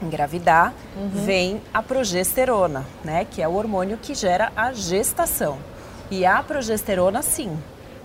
engravidar, 0.00 0.72
vem 1.12 1.60
a 1.74 1.82
progesterona, 1.82 2.84
né? 3.04 3.24
Que 3.24 3.42
é 3.42 3.48
o 3.48 3.54
hormônio 3.54 3.98
que 3.98 4.14
gera 4.14 4.52
a 4.56 4.72
gestação. 4.72 5.58
E 6.10 6.24
a 6.24 6.42
progesterona, 6.42 7.20
sim, 7.20 7.58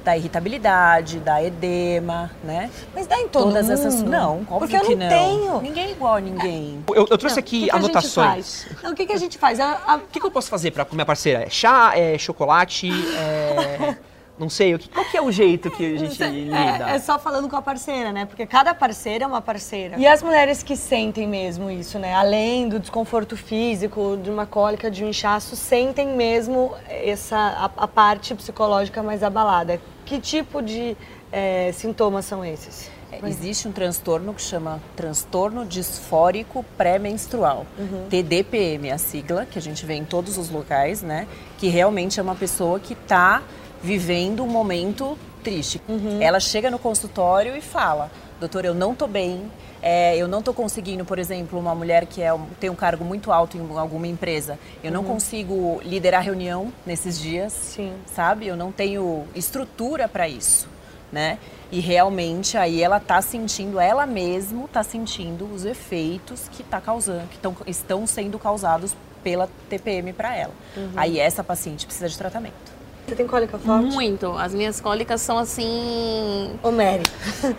dá 0.03 0.17
irritabilidade, 0.17 1.19
dá 1.19 1.41
edema, 1.43 2.29
né? 2.43 2.69
Mas 2.93 3.07
dá 3.07 3.19
em 3.19 3.27
todo 3.27 3.45
Todas 3.45 3.63
mundo? 3.67 3.73
essas. 3.73 4.01
Não, 4.03 4.37
óbvio 4.49 4.59
Porque 4.59 4.75
eu 4.75 4.81
que 4.81 4.95
não 4.95 5.07
não. 5.07 5.17
tenho. 5.17 5.61
Ninguém 5.61 5.85
é 5.85 5.91
igual 5.91 6.15
a 6.15 6.19
ninguém. 6.21 6.83
Eu, 6.89 7.07
eu 7.09 7.17
trouxe 7.17 7.35
Não, 7.37 7.39
aqui 7.39 7.57
o 7.57 7.59
que 7.65 7.69
que 7.69 7.75
anotações. 7.75 8.67
Não, 8.83 8.91
o 8.91 8.95
que, 8.95 9.05
que 9.05 9.13
a 9.13 9.17
gente 9.17 9.37
faz? 9.37 9.59
A- 9.59 9.81
a- 9.87 9.95
O 9.97 10.01
que, 10.11 10.19
que 10.19 10.25
eu 10.25 10.31
posso 10.31 10.49
fazer 10.49 10.71
pra 10.71 10.83
com 10.85 10.95
minha 10.95 11.05
parceira? 11.05 11.43
É 11.43 11.49
chá, 11.49 11.93
é 11.97 12.17
chocolate, 12.17 12.89
é... 13.17 13.95
não 14.37 14.49
sei, 14.49 14.73
o 14.73 14.79
que, 14.79 14.89
qual 14.89 15.05
que 15.05 15.15
é 15.15 15.21
o 15.21 15.31
jeito 15.31 15.69
que 15.71 15.95
a 15.95 15.99
gente 15.99 16.21
lida? 16.23 16.57
É, 16.57 16.95
é 16.95 16.99
só 16.99 17.17
falando 17.19 17.47
com 17.47 17.55
a 17.55 17.61
parceira, 17.61 18.11
né? 18.11 18.25
Porque 18.25 18.45
cada 18.45 18.73
parceira 18.73 19.23
é 19.23 19.27
uma 19.27 19.41
parceira. 19.41 19.95
E 19.97 20.05
as 20.07 20.21
mulheres 20.23 20.63
que 20.63 20.75
sentem 20.75 21.27
mesmo 21.27 21.69
isso, 21.69 21.97
né? 21.99 22.13
Além 22.13 22.67
do 22.67 22.79
desconforto 22.79 23.37
físico, 23.37 24.17
de 24.21 24.29
uma 24.31 24.45
cólica, 24.45 24.89
de 24.91 25.05
um 25.05 25.09
inchaço, 25.09 25.55
sentem 25.55 26.07
mesmo 26.07 26.73
essa 26.89 27.37
a, 27.37 27.83
a 27.83 27.87
parte 27.87 28.33
psicológica 28.35 29.01
mais 29.03 29.21
abalada. 29.23 29.79
Que 30.05 30.19
tipo 30.19 30.61
de 30.61 30.95
é, 31.31 31.71
sintomas 31.73 32.25
são 32.25 32.43
esses? 32.43 32.89
É, 33.11 33.27
Existe 33.27 33.67
um 33.67 33.71
transtorno 33.71 34.33
que 34.33 34.41
chama 34.41 34.81
transtorno 34.95 35.65
disfórico 35.65 36.65
pré-menstrual. 36.77 37.65
TDPM, 38.09 38.91
a 38.91 38.97
sigla, 38.97 39.45
que 39.45 39.57
a 39.57 39.61
gente 39.61 39.85
vê 39.85 39.95
em 39.95 40.05
todos 40.05 40.37
os 40.37 40.49
locais, 40.49 41.01
né? 41.01 41.27
Que 41.57 41.67
realmente 41.67 42.19
é 42.19 42.23
uma 42.23 42.35
pessoa 42.35 42.79
que 42.79 42.93
está 42.93 43.43
vivendo 43.81 44.43
um 44.43 44.47
momento 44.47 45.17
triste. 45.43 45.81
Ela 46.19 46.39
chega 46.39 46.71
no 46.71 46.79
consultório 46.79 47.55
e 47.55 47.61
fala: 47.61 48.09
doutor, 48.43 48.65
eu 48.65 48.73
não 48.73 48.93
tô 48.93 49.07
bem. 49.07 49.49
é, 49.81 50.15
eu 50.15 50.27
não 50.27 50.39
estou 50.39 50.53
conseguindo, 50.53 51.03
por 51.03 51.19
exemplo, 51.19 51.59
uma 51.59 51.75
mulher 51.75 52.05
que 52.05 52.21
é 52.21 52.29
tem 52.59 52.69
um 52.69 52.75
cargo 52.75 53.03
muito 53.03 53.31
alto 53.31 53.57
em 53.57 53.77
alguma 53.77 54.07
empresa, 54.07 54.57
eu 54.81 54.91
não 54.91 55.03
consigo 55.03 55.81
liderar 55.83 56.23
reunião 56.23 56.71
nesses 56.85 57.19
dias 57.19 57.51
Sim. 57.51 57.93
sabe? 58.05 58.47
Eu 58.47 58.55
não 58.55 58.71
tenho 58.71 59.25
estrutura 59.35 60.07
para 60.07 60.27
isso, 60.27 60.69
né? 61.11 61.37
E 61.71 61.79
realmente 61.79 62.57
aí 62.57 62.81
ela 62.81 62.99
tá 62.99 63.21
sentindo, 63.21 63.79
ela 63.79 64.05
mesma 64.05 64.67
tá 64.71 64.83
sentindo 64.83 65.45
os 65.51 65.65
efeitos 65.65 66.47
que 66.49 66.63
tá 66.63 66.79
causando, 66.79 67.27
que 67.27 67.37
tão, 67.39 67.55
estão 67.67 68.07
sendo 68.07 68.39
causados 68.39 68.95
pela 69.23 69.49
TPM 69.69 70.13
para 70.13 70.35
ela. 70.35 70.53
Aí 70.95 71.19
essa 71.19 71.43
paciente 71.43 71.85
precisa 71.85 72.07
de 72.09 72.17
tratamento. 72.17 72.72
Você 73.07 73.15
tem 73.15 73.27
cólica 73.27 73.57
forte? 73.59 73.85
Muito. 73.85 74.31
As 74.37 74.53
minhas 74.53 74.79
cólicas 74.79 75.21
são 75.21 75.37
assim. 75.37 76.51
Mary. 76.63 77.03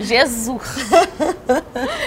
Jesus! 0.01 0.63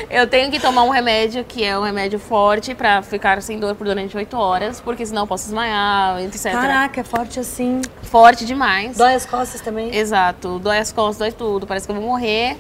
eu 0.10 0.28
tenho 0.28 0.50
que 0.52 0.60
tomar 0.60 0.84
um 0.84 0.90
remédio 0.90 1.44
que 1.44 1.64
é 1.64 1.78
um 1.78 1.84
remédio 1.84 2.18
forte 2.20 2.74
pra 2.74 3.02
ficar 3.02 3.42
sem 3.42 3.60
dor 3.60 3.76
por 3.76 3.86
durante 3.86 4.18
8 4.18 4.36
horas, 4.36 4.82
porque 4.82 5.06
senão 5.06 5.24
eu 5.24 5.28
posso 5.28 5.46
desmaiar, 5.46 6.20
etc. 6.22 6.52
Caraca, 6.52 7.02
é 7.02 7.04
forte 7.04 7.40
assim. 7.40 7.82
Forte 8.04 8.44
demais. 8.44 8.98
Dói 8.98 9.14
as 9.14 9.26
costas 9.26 9.62
também? 9.62 9.96
Exato. 9.96 10.58
Dói 10.60 10.80
as 10.80 10.92
costas, 10.92 11.18
dói 11.18 11.32
tudo. 11.32 11.68
Parece 11.68 11.86
que 11.86 11.92
eu 11.92 11.96
vou 11.96 12.06
morrer. 12.06 12.58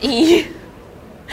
E. 0.00 0.61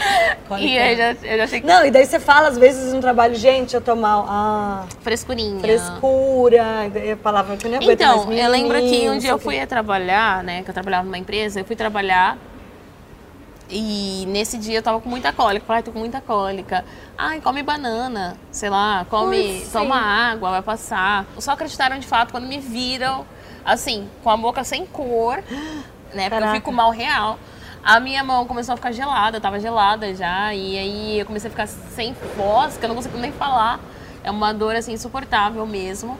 Cólica. 0.48 0.68
e 0.68 0.76
eu 0.92 0.96
já, 0.96 1.10
eu 1.28 1.36
já 1.38 1.44
achei 1.44 1.60
que. 1.60 1.66
Não, 1.66 1.84
e 1.84 1.90
daí 1.90 2.04
você 2.06 2.18
fala, 2.18 2.48
às 2.48 2.58
vezes, 2.58 2.92
no 2.92 3.00
trabalho, 3.00 3.34
gente, 3.34 3.74
eu 3.74 3.80
tô 3.80 3.94
mal. 3.94 4.26
Ah, 4.28 4.84
Frescurinha. 5.02 5.60
frescura. 5.60 6.90
daí 6.92 7.12
a 7.12 7.16
palavra 7.16 7.56
que 7.56 7.66
eu 7.66 7.70
nem 7.70 7.78
aguento. 7.80 7.92
Então, 8.00 8.32
eu 8.32 8.50
lembro 8.50 8.78
que 8.80 9.08
um 9.08 9.18
dia 9.18 9.30
eu 9.30 9.38
fui 9.38 9.64
trabalhar, 9.66 10.42
né? 10.42 10.62
Que 10.62 10.70
eu 10.70 10.74
trabalhava 10.74 11.04
numa 11.04 11.18
empresa, 11.18 11.60
eu 11.60 11.64
fui 11.64 11.76
trabalhar. 11.76 12.36
E 13.72 14.24
nesse 14.26 14.58
dia 14.58 14.78
eu 14.78 14.82
tava 14.82 15.00
com 15.00 15.08
muita 15.08 15.32
cólica. 15.32 15.64
Falei, 15.64 15.78
"Ai, 15.78 15.82
tô 15.84 15.92
com 15.92 16.00
muita 16.00 16.20
cólica. 16.20 16.84
Ai, 17.16 17.40
come 17.40 17.62
banana, 17.62 18.36
sei 18.50 18.68
lá, 18.68 19.06
come, 19.08 19.60
sim. 19.60 19.70
toma 19.72 19.94
água, 19.96 20.50
vai 20.50 20.62
passar. 20.62 21.24
Só 21.38 21.52
acreditaram 21.52 21.96
de 21.98 22.06
fato 22.06 22.32
quando 22.32 22.48
me 22.48 22.58
viram, 22.58 23.24
assim, 23.64 24.08
com 24.24 24.30
a 24.30 24.36
boca 24.36 24.64
sem 24.64 24.84
cor, 24.86 25.36
né? 25.36 25.42
Porque 26.12 26.24
eu 26.24 26.30
Caraca. 26.30 26.54
fico 26.54 26.72
mal 26.72 26.90
real. 26.90 27.38
A 27.82 27.98
minha 27.98 28.22
mão 28.22 28.44
começou 28.46 28.74
a 28.74 28.76
ficar 28.76 28.92
gelada, 28.92 29.40
tava 29.40 29.58
gelada 29.58 30.14
já. 30.14 30.54
E 30.54 30.78
aí 30.78 31.18
eu 31.18 31.26
comecei 31.26 31.48
a 31.48 31.50
ficar 31.50 31.66
sem 31.66 32.14
voz, 32.36 32.76
que 32.76 32.84
eu 32.84 32.88
não 32.88 32.96
consigo 32.96 33.16
nem 33.18 33.32
falar. 33.32 33.80
É 34.22 34.30
uma 34.30 34.52
dor, 34.52 34.76
assim, 34.76 34.92
insuportável 34.92 35.66
mesmo. 35.66 36.18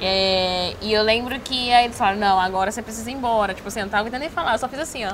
É, 0.00 0.74
e 0.80 0.92
eu 0.92 1.02
lembro 1.02 1.38
que 1.40 1.72
aí 1.72 1.84
eles 1.86 1.98
falaram, 1.98 2.18
não, 2.18 2.40
agora 2.40 2.70
você 2.70 2.80
precisa 2.82 3.10
ir 3.10 3.14
embora. 3.14 3.52
Tipo 3.52 3.68
assim, 3.68 3.80
eu 3.80 3.84
não 3.86 3.90
tava 3.90 4.02
aguentando 4.02 4.20
nem 4.20 4.30
falar, 4.30 4.52
eu 4.52 4.58
só 4.58 4.68
fiz 4.68 4.78
assim, 4.80 5.04
ó. 5.04 5.12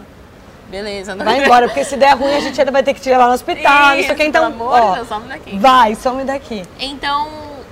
Beleza. 0.71 1.15
não- 1.15 1.25
Vai 1.27 1.45
embora, 1.45 1.67
porque 1.67 1.85
se 1.85 1.97
der 1.97 2.15
ruim 2.17 2.35
a 2.35 2.41
gente 2.41 2.59
ainda 2.61 2.71
vai 2.71 2.83
ter 2.83 2.95
que 2.95 3.01
te 3.01 3.09
levar 3.11 3.27
no 3.27 3.33
hospital, 3.35 3.73
não 3.73 3.89
sei 3.89 3.95
o 3.95 4.07
que. 4.07 4.13
Isso, 4.13 4.23
Então, 4.29 4.53
pelo 4.53 4.65
amor 4.65 4.81
ó, 4.81 4.95
Deus, 4.95 5.09
some 5.09 5.27
daqui. 5.29 5.59
vai, 5.59 5.95
some 5.95 6.25
daqui. 6.25 6.63
Então, 6.79 7.29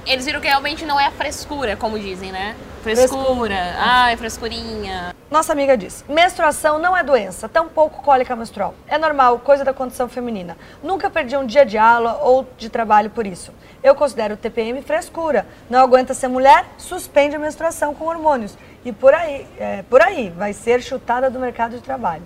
eles 0.06 0.24
viram 0.24 0.40
que 0.40 0.48
realmente 0.48 0.84
não 0.84 0.98
é 0.98 1.06
a 1.06 1.10
frescura, 1.10 1.76
como 1.76 1.98
dizem, 1.98 2.32
né? 2.32 2.56
Frescura, 2.82 3.74
ai, 3.78 4.16
frescurinha. 4.16 5.14
Nossa 5.30 5.52
amiga 5.52 5.76
diz: 5.76 6.04
menstruação 6.08 6.78
não 6.78 6.96
é 6.96 7.04
doença, 7.04 7.48
tampouco 7.48 8.02
cólica 8.02 8.34
menstrual. 8.34 8.74
É 8.88 8.98
normal, 8.98 9.38
coisa 9.38 9.64
da 9.64 9.72
condição 9.72 10.08
feminina. 10.08 10.56
Nunca 10.82 11.08
perdi 11.08 11.36
um 11.36 11.46
dia 11.46 11.64
de 11.64 11.78
aula 11.78 12.18
ou 12.22 12.46
de 12.58 12.68
trabalho 12.68 13.10
por 13.10 13.26
isso. 13.26 13.52
Eu 13.82 13.94
considero 13.94 14.34
o 14.34 14.36
TPM 14.36 14.82
frescura. 14.82 15.46
Não 15.70 15.80
aguenta 15.80 16.14
ser 16.14 16.28
mulher, 16.28 16.66
suspende 16.76 17.36
a 17.36 17.38
menstruação 17.38 17.94
com 17.94 18.06
hormônios. 18.06 18.56
E 18.84 18.92
por 18.92 19.14
aí, 19.14 19.46
é, 19.58 19.82
por 19.82 20.02
aí, 20.02 20.30
vai 20.30 20.52
ser 20.52 20.82
chutada 20.82 21.30
do 21.30 21.38
mercado 21.38 21.76
de 21.76 21.80
trabalho. 21.80 22.24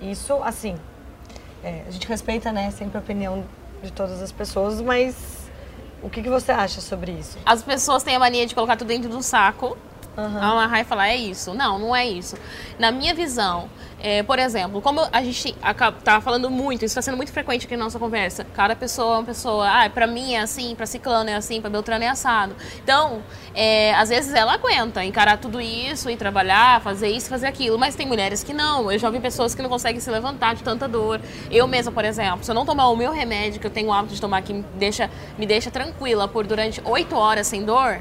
Isso, 0.00 0.40
assim, 0.42 0.78
é, 1.62 1.82
a 1.86 1.90
gente 1.90 2.06
respeita, 2.08 2.52
né, 2.52 2.70
sempre 2.70 2.96
a 2.96 3.00
opinião 3.00 3.44
de 3.82 3.92
todas 3.92 4.22
as 4.22 4.32
pessoas, 4.32 4.80
mas 4.80 5.47
o 6.02 6.08
que, 6.08 6.22
que 6.22 6.28
você 6.28 6.52
acha 6.52 6.80
sobre 6.80 7.12
isso? 7.12 7.38
As 7.44 7.62
pessoas 7.62 8.02
têm 8.02 8.16
a 8.16 8.18
mania 8.18 8.46
de 8.46 8.54
colocar 8.54 8.76
tudo 8.76 8.88
dentro 8.88 9.08
de 9.08 9.16
um 9.16 9.22
saco, 9.22 9.76
amarrar 10.22 10.80
e 10.80 10.84
falar, 10.84 11.08
é 11.08 11.16
isso. 11.16 11.54
Não, 11.54 11.78
não 11.78 11.94
é 11.94 12.06
isso. 12.06 12.36
Na 12.78 12.90
minha 12.90 13.14
visão, 13.14 13.68
é, 14.00 14.22
por 14.22 14.38
exemplo, 14.38 14.80
como 14.80 15.00
a 15.12 15.22
gente 15.22 15.54
tá 16.04 16.20
falando 16.20 16.48
muito, 16.48 16.84
isso 16.84 16.92
está 16.92 17.02
sendo 17.02 17.16
muito 17.16 17.32
frequente 17.32 17.66
aqui 17.66 17.76
na 17.76 17.84
nossa 17.84 17.98
conversa. 17.98 18.44
Cada 18.54 18.76
pessoa 18.76 19.16
é 19.16 19.18
uma 19.18 19.24
pessoa, 19.24 19.68
ah, 19.68 19.90
pra 19.90 20.06
mim 20.06 20.34
é 20.34 20.40
assim, 20.40 20.74
pra 20.74 20.86
ciclano 20.86 21.30
é 21.30 21.34
assim, 21.34 21.60
pra 21.60 21.68
Beltrano 21.68 22.04
é 22.04 22.08
assado. 22.08 22.54
Então, 22.82 23.22
é, 23.54 23.94
às 23.94 24.08
vezes 24.08 24.32
ela 24.34 24.54
aguenta 24.54 25.04
encarar 25.04 25.38
tudo 25.38 25.60
isso 25.60 26.08
e 26.08 26.16
trabalhar, 26.16 26.80
fazer 26.80 27.08
isso, 27.08 27.28
fazer 27.28 27.46
aquilo. 27.48 27.78
Mas 27.78 27.96
tem 27.96 28.06
mulheres 28.06 28.44
que 28.44 28.52
não. 28.52 28.90
Eu 28.90 28.98
já 28.98 29.10
vi 29.10 29.18
pessoas 29.18 29.54
que 29.54 29.62
não 29.62 29.68
conseguem 29.68 30.00
se 30.00 30.10
levantar 30.10 30.54
de 30.54 30.62
tanta 30.62 30.86
dor. 30.86 31.20
Eu 31.50 31.66
mesma, 31.66 31.90
por 31.90 32.04
exemplo, 32.04 32.44
se 32.44 32.50
eu 32.50 32.54
não 32.54 32.64
tomar 32.64 32.88
o 32.88 32.96
meu 32.96 33.10
remédio, 33.10 33.60
que 33.60 33.66
eu 33.66 33.70
tenho 33.70 33.88
o 33.88 33.92
hábito 33.92 34.14
de 34.14 34.20
tomar, 34.20 34.42
que 34.42 34.52
me 34.52 34.64
deixa, 34.74 35.10
me 35.36 35.46
deixa 35.46 35.70
tranquila 35.70 36.28
por 36.28 36.46
durante 36.46 36.80
oito 36.84 37.16
horas 37.16 37.48
sem 37.48 37.64
dor, 37.64 38.00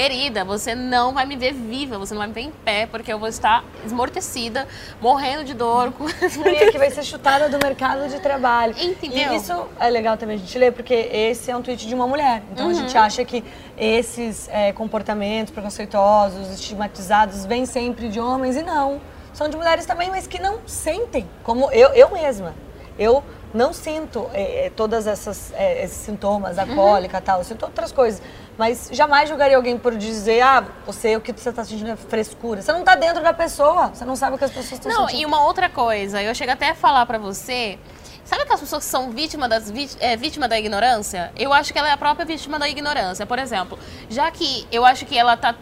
Querida, 0.00 0.44
você 0.44 0.74
não 0.74 1.14
vai 1.14 1.24
me 1.24 1.36
ver 1.36 1.54
viva, 1.54 1.96
você 1.98 2.12
não 2.12 2.18
vai 2.18 2.28
me 2.28 2.34
ver 2.34 2.40
em 2.42 2.50
pé, 2.50 2.84
porque 2.84 3.10
eu 3.10 3.18
vou 3.18 3.28
estar 3.28 3.64
esmortecida, 3.82 4.68
morrendo 5.00 5.42
de 5.42 5.54
dor. 5.54 5.90
com- 5.92 6.04
Mulher 6.38 6.70
que 6.70 6.76
vai 6.76 6.90
ser 6.90 7.02
chutada 7.02 7.48
do 7.48 7.58
mercado 7.64 8.06
de 8.06 8.20
trabalho. 8.20 8.74
Entendeu? 8.78 9.32
E 9.32 9.36
isso 9.36 9.66
é 9.80 9.88
legal 9.88 10.18
também 10.18 10.36
a 10.36 10.38
gente 10.38 10.58
ler, 10.58 10.70
porque 10.72 10.92
esse 10.92 11.50
é 11.50 11.56
um 11.56 11.62
tweet 11.62 11.86
de 11.88 11.94
uma 11.94 12.06
mulher. 12.06 12.42
Então 12.52 12.66
a 12.66 12.68
Uhum. 12.68 12.74
gente 12.74 12.94
acha 12.98 13.24
que 13.24 13.42
esses 13.74 14.50
é, 14.52 14.70
comportamentos 14.70 15.50
preconceituosos, 15.50 16.50
estigmatizados, 16.50 17.46
vêm 17.46 17.64
sempre 17.64 18.10
de 18.10 18.20
homens 18.20 18.54
e 18.54 18.62
não. 18.62 19.00
São 19.32 19.48
de 19.48 19.56
mulheres 19.56 19.86
também, 19.86 20.10
mas 20.10 20.26
que 20.26 20.38
não 20.38 20.58
sentem. 20.66 21.26
Como 21.42 21.70
eu, 21.72 21.88
eu 21.94 22.10
mesma. 22.10 22.54
Eu 22.98 23.24
não 23.54 23.72
sinto 23.72 24.28
é, 24.32 24.66
é, 24.66 24.70
todas 24.70 25.06
essas 25.06 25.52
é, 25.54 25.84
esses 25.84 25.96
sintomas, 25.98 26.58
a 26.58 26.64
Uhum. 26.64 26.74
cólica 26.74 27.18
e 27.18 27.20
tal. 27.20 27.42
Sinto 27.44 27.64
outras 27.64 27.92
coisas. 27.92 28.20
Mas 28.58 28.88
jamais 28.92 29.28
julgaria 29.28 29.56
alguém 29.56 29.76
por 29.78 29.94
dizer, 29.96 30.40
ah, 30.40 30.64
você, 30.86 31.14
o 31.16 31.20
que 31.20 31.32
você 31.32 31.50
está 31.50 31.62
sentindo 31.64 31.90
é 31.90 31.96
frescura. 31.96 32.62
Você 32.62 32.72
não 32.72 32.80
está 32.80 32.94
dentro 32.94 33.22
da 33.22 33.32
pessoa. 33.34 33.88
Você 33.88 34.04
não 34.04 34.16
sabe 34.16 34.36
o 34.36 34.38
que 34.38 34.44
as 34.44 34.50
pessoas 34.50 34.72
estão 34.72 34.90
Não, 34.90 35.06
sentindo. 35.08 35.22
e 35.22 35.26
uma 35.26 35.44
outra 35.44 35.68
coisa, 35.68 36.22
eu 36.22 36.34
chego 36.34 36.52
até 36.52 36.70
a 36.70 36.74
falar 36.74 37.04
pra 37.06 37.18
você. 37.18 37.78
Sabe 38.24 38.42
aquelas 38.42 38.60
pessoas 38.60 38.84
que 38.84 38.90
são 38.90 39.10
vítima, 39.10 39.48
das, 39.48 39.72
é, 40.00 40.16
vítima 40.16 40.48
da 40.48 40.58
ignorância? 40.58 41.30
Eu 41.36 41.52
acho 41.52 41.72
que 41.72 41.78
ela 41.78 41.88
é 41.88 41.92
a 41.92 41.96
própria 41.96 42.24
vítima 42.26 42.58
da 42.58 42.68
ignorância. 42.68 43.24
Por 43.26 43.38
exemplo, 43.38 43.78
já 44.08 44.30
que 44.30 44.66
eu 44.72 44.84
acho 44.84 45.04
que 45.06 45.16
ela 45.16 45.36
tá. 45.36 45.54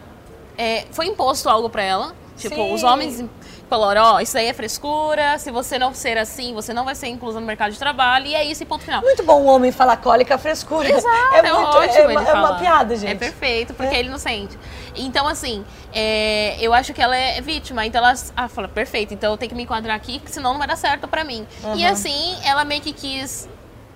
é, 0.57 0.85
foi 0.91 1.05
imposto 1.07 1.47
algo 1.49 1.69
pra 1.69 1.83
ela. 1.83 2.15
Tipo, 2.37 2.55
Sim. 2.55 2.73
os 2.73 2.83
homens 2.83 3.23
falaram, 3.69 4.03
ó, 4.03 4.19
isso 4.19 4.37
aí 4.37 4.47
é 4.47 4.53
frescura, 4.53 5.37
se 5.37 5.51
você 5.51 5.77
não 5.79 5.93
ser 5.93 6.17
assim, 6.17 6.53
você 6.53 6.73
não 6.73 6.85
vai 6.85 6.95
ser 6.95 7.07
inclusa 7.07 7.39
no 7.39 7.45
mercado 7.45 7.71
de 7.71 7.79
trabalho, 7.79 8.27
e 8.27 8.35
é 8.35 8.43
isso 8.43 8.63
e 8.63 8.65
ponto 8.65 8.83
final. 8.83 9.01
Muito 9.01 9.23
bom 9.23 9.41
um 9.41 9.47
homem 9.47 9.71
falar 9.71 9.97
cólica 9.97 10.37
frescura. 10.37 10.89
Exato, 10.89 11.35
é, 11.35 11.39
é, 11.39 11.53
muito, 11.53 11.77
ótimo 11.77 12.19
é, 12.19 12.29
é 12.29 12.33
uma 12.33 12.59
piada, 12.59 12.95
gente. 12.95 13.11
É 13.11 13.15
perfeito, 13.15 13.73
porque 13.73 13.95
ele 13.95 14.09
não 14.09 14.17
sente. 14.17 14.57
Então, 14.95 15.27
assim, 15.27 15.65
é, 15.93 16.57
eu 16.59 16.73
acho 16.73 16.93
que 16.93 17.01
ela 17.01 17.15
é 17.15 17.41
vítima. 17.41 17.85
Então, 17.85 18.03
ela 18.03 18.13
ah, 18.35 18.47
fala, 18.47 18.67
perfeito, 18.67 19.13
então 19.13 19.31
eu 19.31 19.37
tenho 19.37 19.49
que 19.49 19.55
me 19.55 19.63
enquadrar 19.63 19.95
aqui, 19.95 20.21
senão 20.25 20.51
não 20.51 20.59
vai 20.59 20.67
dar 20.67 20.77
certo 20.77 21.07
pra 21.07 21.23
mim. 21.23 21.45
E 21.75 21.85
assim, 21.85 22.37
ela 22.43 22.63
meio 22.63 22.81
que 22.81 22.93
quis... 22.93 23.49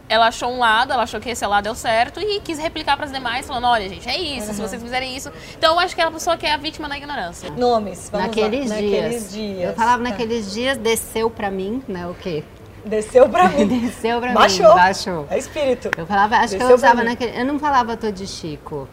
Ela 0.10 0.28
achou 0.28 0.50
um 0.52 0.58
lado, 0.58 0.92
ela 0.92 1.04
achou 1.04 1.20
que 1.20 1.30
esse 1.30 1.46
lado 1.46 1.66
deu 1.66 1.76
certo 1.76 2.20
e 2.20 2.40
quis 2.40 2.58
replicar 2.58 2.98
pras 2.98 3.12
demais, 3.12 3.46
falando, 3.46 3.68
olha, 3.68 3.88
gente, 3.88 4.10
é 4.10 4.18
isso, 4.20 4.52
se 4.54 4.60
vocês 4.60 4.82
fizerem 4.82 5.16
isso... 5.16 5.32
Então, 5.56 5.74
eu 5.76 5.80
acho 5.80 5.94
que 5.94 6.02
é 6.02 6.04
a 6.06 6.10
pessoa 6.12 6.36
que 6.36 6.48
é 6.48 6.54
a 6.54 6.58
vítima 6.58 6.90
da 6.90 6.98
ignorância. 6.98 7.52
Nomes, 7.52 8.10
vamos 8.12 8.26
naqueles 8.28 8.70
lá. 8.72 8.78
dias. 8.78 8.92
Naqueles 9.04 9.32
dias. 9.32 9.70
Eu 9.70 9.76
falava 9.76 10.04
Tá. 10.04 10.10
naqueles 10.10 10.52
dias, 10.52 10.78
desceu 10.80 11.30
pra 11.30 11.52
mim, 11.52 11.84
né? 11.88 12.08
O 12.08 12.16
quê? 12.16 12.44
Desceu 12.84 13.30
pra 13.30 13.48
mim. 13.50 13.68
Desceu 13.68 14.20
pra 14.20 14.32
Baixou. 14.34 14.68
mim. 14.70 14.74
Baixou. 14.76 15.28
É 15.30 15.38
espírito. 15.38 15.92
Eu 15.96 16.08
falava, 16.08 16.38
acho 16.38 16.48
que 16.54 16.58
Desceu 16.58 16.70
eu 16.72 16.76
usava 16.76 17.04
naquele. 17.04 17.40
Eu 17.40 17.46
não 17.46 17.60
falava 17.60 17.96
tô 17.96 18.10
de 18.10 18.26
Chico. 18.26 18.88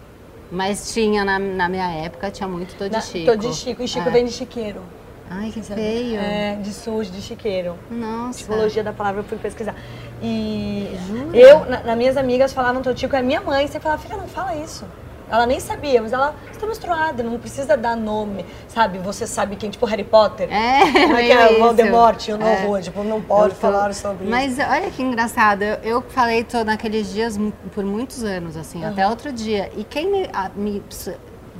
Mas 0.50 0.92
tinha 0.92 1.24
na, 1.24 1.38
na 1.38 1.68
minha 1.68 1.90
época, 2.04 2.30
tinha 2.30 2.48
muito 2.48 2.76
tô 2.76 2.84
de 2.84 2.90
Na- 2.92 3.00
Chico. 3.00 3.26
Tô 3.26 3.36
de 3.36 3.54
Chico. 3.54 3.82
E 3.82 3.88
Chico 3.88 4.08
É. 4.08 4.12
vem 4.12 4.24
de 4.26 4.32
chiqueiro. 4.32 4.82
Ai, 5.30 5.50
que 5.50 5.60
feio. 5.62 6.20
É, 6.20 6.56
de 6.62 6.72
sujo, 6.72 7.10
de 7.10 7.20
chiqueiro. 7.20 7.76
Nossa. 7.90 8.38
Psicologia 8.38 8.82
da 8.84 8.92
palavra, 8.92 9.20
eu 9.20 9.24
fui 9.24 9.36
pesquisar. 9.38 9.74
E 10.22 10.88
eu, 11.34 11.64
na, 11.66 11.80
nas 11.80 11.96
minhas 11.96 12.16
amigas 12.16 12.52
falavam 12.52 12.80
Totico, 12.82 13.14
é 13.16 13.22
minha 13.22 13.40
mãe. 13.40 13.66
Você 13.66 13.80
falava, 13.80 14.00
filha, 14.00 14.16
não 14.16 14.28
fala 14.28 14.54
isso. 14.56 14.84
Ela 15.28 15.44
nem 15.44 15.58
sabia, 15.58 16.00
mas 16.00 16.12
ela 16.12 16.36
está 16.52 16.64
menstruada, 16.68 17.20
não 17.24 17.36
precisa 17.36 17.76
dar 17.76 17.96
nome, 17.96 18.46
sabe? 18.68 18.98
Você 18.98 19.26
sabe 19.26 19.56
quem, 19.56 19.68
tipo 19.68 19.84
Harry 19.84 20.04
Potter. 20.04 20.48
É, 20.52 20.82
Como 20.92 21.16
é 21.16 21.22
que 21.26 21.32
é? 21.32 21.50
isso. 21.50 21.58
Voldemort, 21.60 22.28
o 22.28 22.38
novo, 22.38 22.76
É. 22.76 22.80
tipo, 22.80 23.02
não 23.02 23.20
pode 23.20 23.46
Eu 23.46 23.50
tô- 23.50 23.56
falar 23.56 23.92
sobre 23.92 24.22
isso. 24.22 24.30
Mas 24.30 24.56
olha 24.60 24.88
que 24.88 25.02
engraçado, 25.02 25.62
eu, 25.64 25.74
eu 25.82 26.02
falei 26.02 26.44
tô 26.44 26.62
naqueles 26.62 27.12
dias 27.12 27.36
por 27.74 27.84
muitos 27.84 28.22
anos, 28.22 28.56
assim, 28.56 28.84
até 28.84 29.04
outro 29.08 29.32
dia. 29.32 29.68
E 29.76 29.82
quem 29.82 30.08
me, 30.12 30.30
a- 30.32 30.52
me 30.54 30.80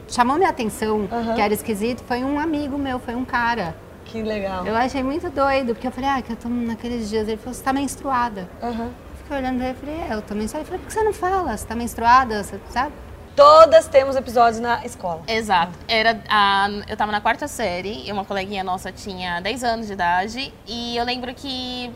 chamou 0.09 0.37
minha 0.37 0.51
atenção, 0.51 1.09
Aham. 1.11 1.35
que 1.35 1.41
era 1.41 1.53
esquisito, 1.55 2.03
foi 2.05 2.23
um 2.25 2.39
amigo 2.39 2.79
meu, 2.79 2.99
foi 2.99 3.15
um 3.15 3.25
cara. 3.25 3.75
Que 4.05 4.23
legal. 4.23 4.65
Eu 4.67 4.77
achei 4.77 5.03
muito 5.03 5.29
doido, 5.31 5.75
porque 5.75 5.87
eu 5.87 5.91
falei, 5.93 6.09
ah, 6.11 6.23
que 6.23 6.33
eu 6.33 6.37
tô 6.37 6.49
naqueles 6.49 7.09
dias. 7.09 7.27
Ele 7.27 7.37
falou, 7.37 7.55
você 7.55 7.63
tá 7.63 7.73
menstruada. 7.73 8.49
Aham. 8.63 8.91
Fiquei 9.19 9.37
olhando 9.39 9.57
pra 9.59 9.67
ele 9.69 9.77
e 9.77 9.81
falei, 9.81 10.01
é, 10.09 10.15
eu 10.15 10.23
tô 10.23 10.35
menstruada. 10.35 10.63
Ele 10.63 10.67
falou, 10.67 10.81
por 10.81 10.87
que 10.87 10.93
você 10.93 11.03
não 11.03 11.13
fala? 11.13 11.57
Você 11.57 11.67
tá 11.67 11.75
menstruada, 11.75 12.43
você 12.45 12.61
sabe? 12.71 12.93
Todas 13.35 13.87
temos 13.89 14.17
episódios 14.17 14.61
na 14.61 14.85
escola. 14.87 15.23
Exato. 15.29 15.73
Era 15.87 16.19
a, 16.29 16.69
eu 16.89 16.97
tava 16.97 17.13
na 17.13 17.21
quarta 17.21 17.47
série 17.47 18.09
e 18.09 18.13
uma 18.13 18.25
coleguinha 18.25 18.65
nossa 18.65 18.91
tinha 18.91 19.41
10 19.41 19.65
anos 19.65 19.87
de 19.89 19.93
idade. 19.93 20.55
E 20.67 20.97
eu 20.97 21.05
lembro 21.05 21.35
que 21.35 21.93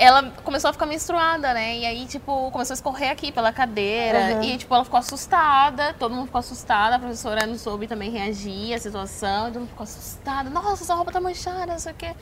ela 0.00 0.30
começou 0.42 0.70
a 0.70 0.72
ficar 0.72 0.86
menstruada, 0.86 1.52
né? 1.52 1.76
E 1.76 1.84
aí, 1.84 2.06
tipo, 2.06 2.50
começou 2.50 2.72
a 2.72 2.76
escorrer 2.76 3.10
aqui 3.10 3.30
pela 3.30 3.52
cadeira. 3.52 4.36
Uhum. 4.36 4.42
E, 4.42 4.56
tipo, 4.56 4.74
ela 4.74 4.82
ficou 4.82 4.98
assustada. 4.98 5.94
Todo 5.98 6.14
mundo 6.14 6.24
ficou 6.24 6.38
assustado. 6.38 6.94
A 6.94 6.98
professora 6.98 7.46
não 7.46 7.58
soube 7.58 7.86
também 7.86 8.10
reagir 8.10 8.72
à 8.72 8.78
situação. 8.78 9.48
Todo 9.48 9.60
mundo 9.60 9.68
ficou 9.68 9.84
assustado. 9.84 10.48
Nossa, 10.48 10.86
sua 10.86 10.94
roupa 10.94 11.12
tá 11.12 11.20
manchada, 11.20 11.66
não 11.66 11.78
sei 11.78 11.92
o 11.92 11.94
quê. 11.94 12.14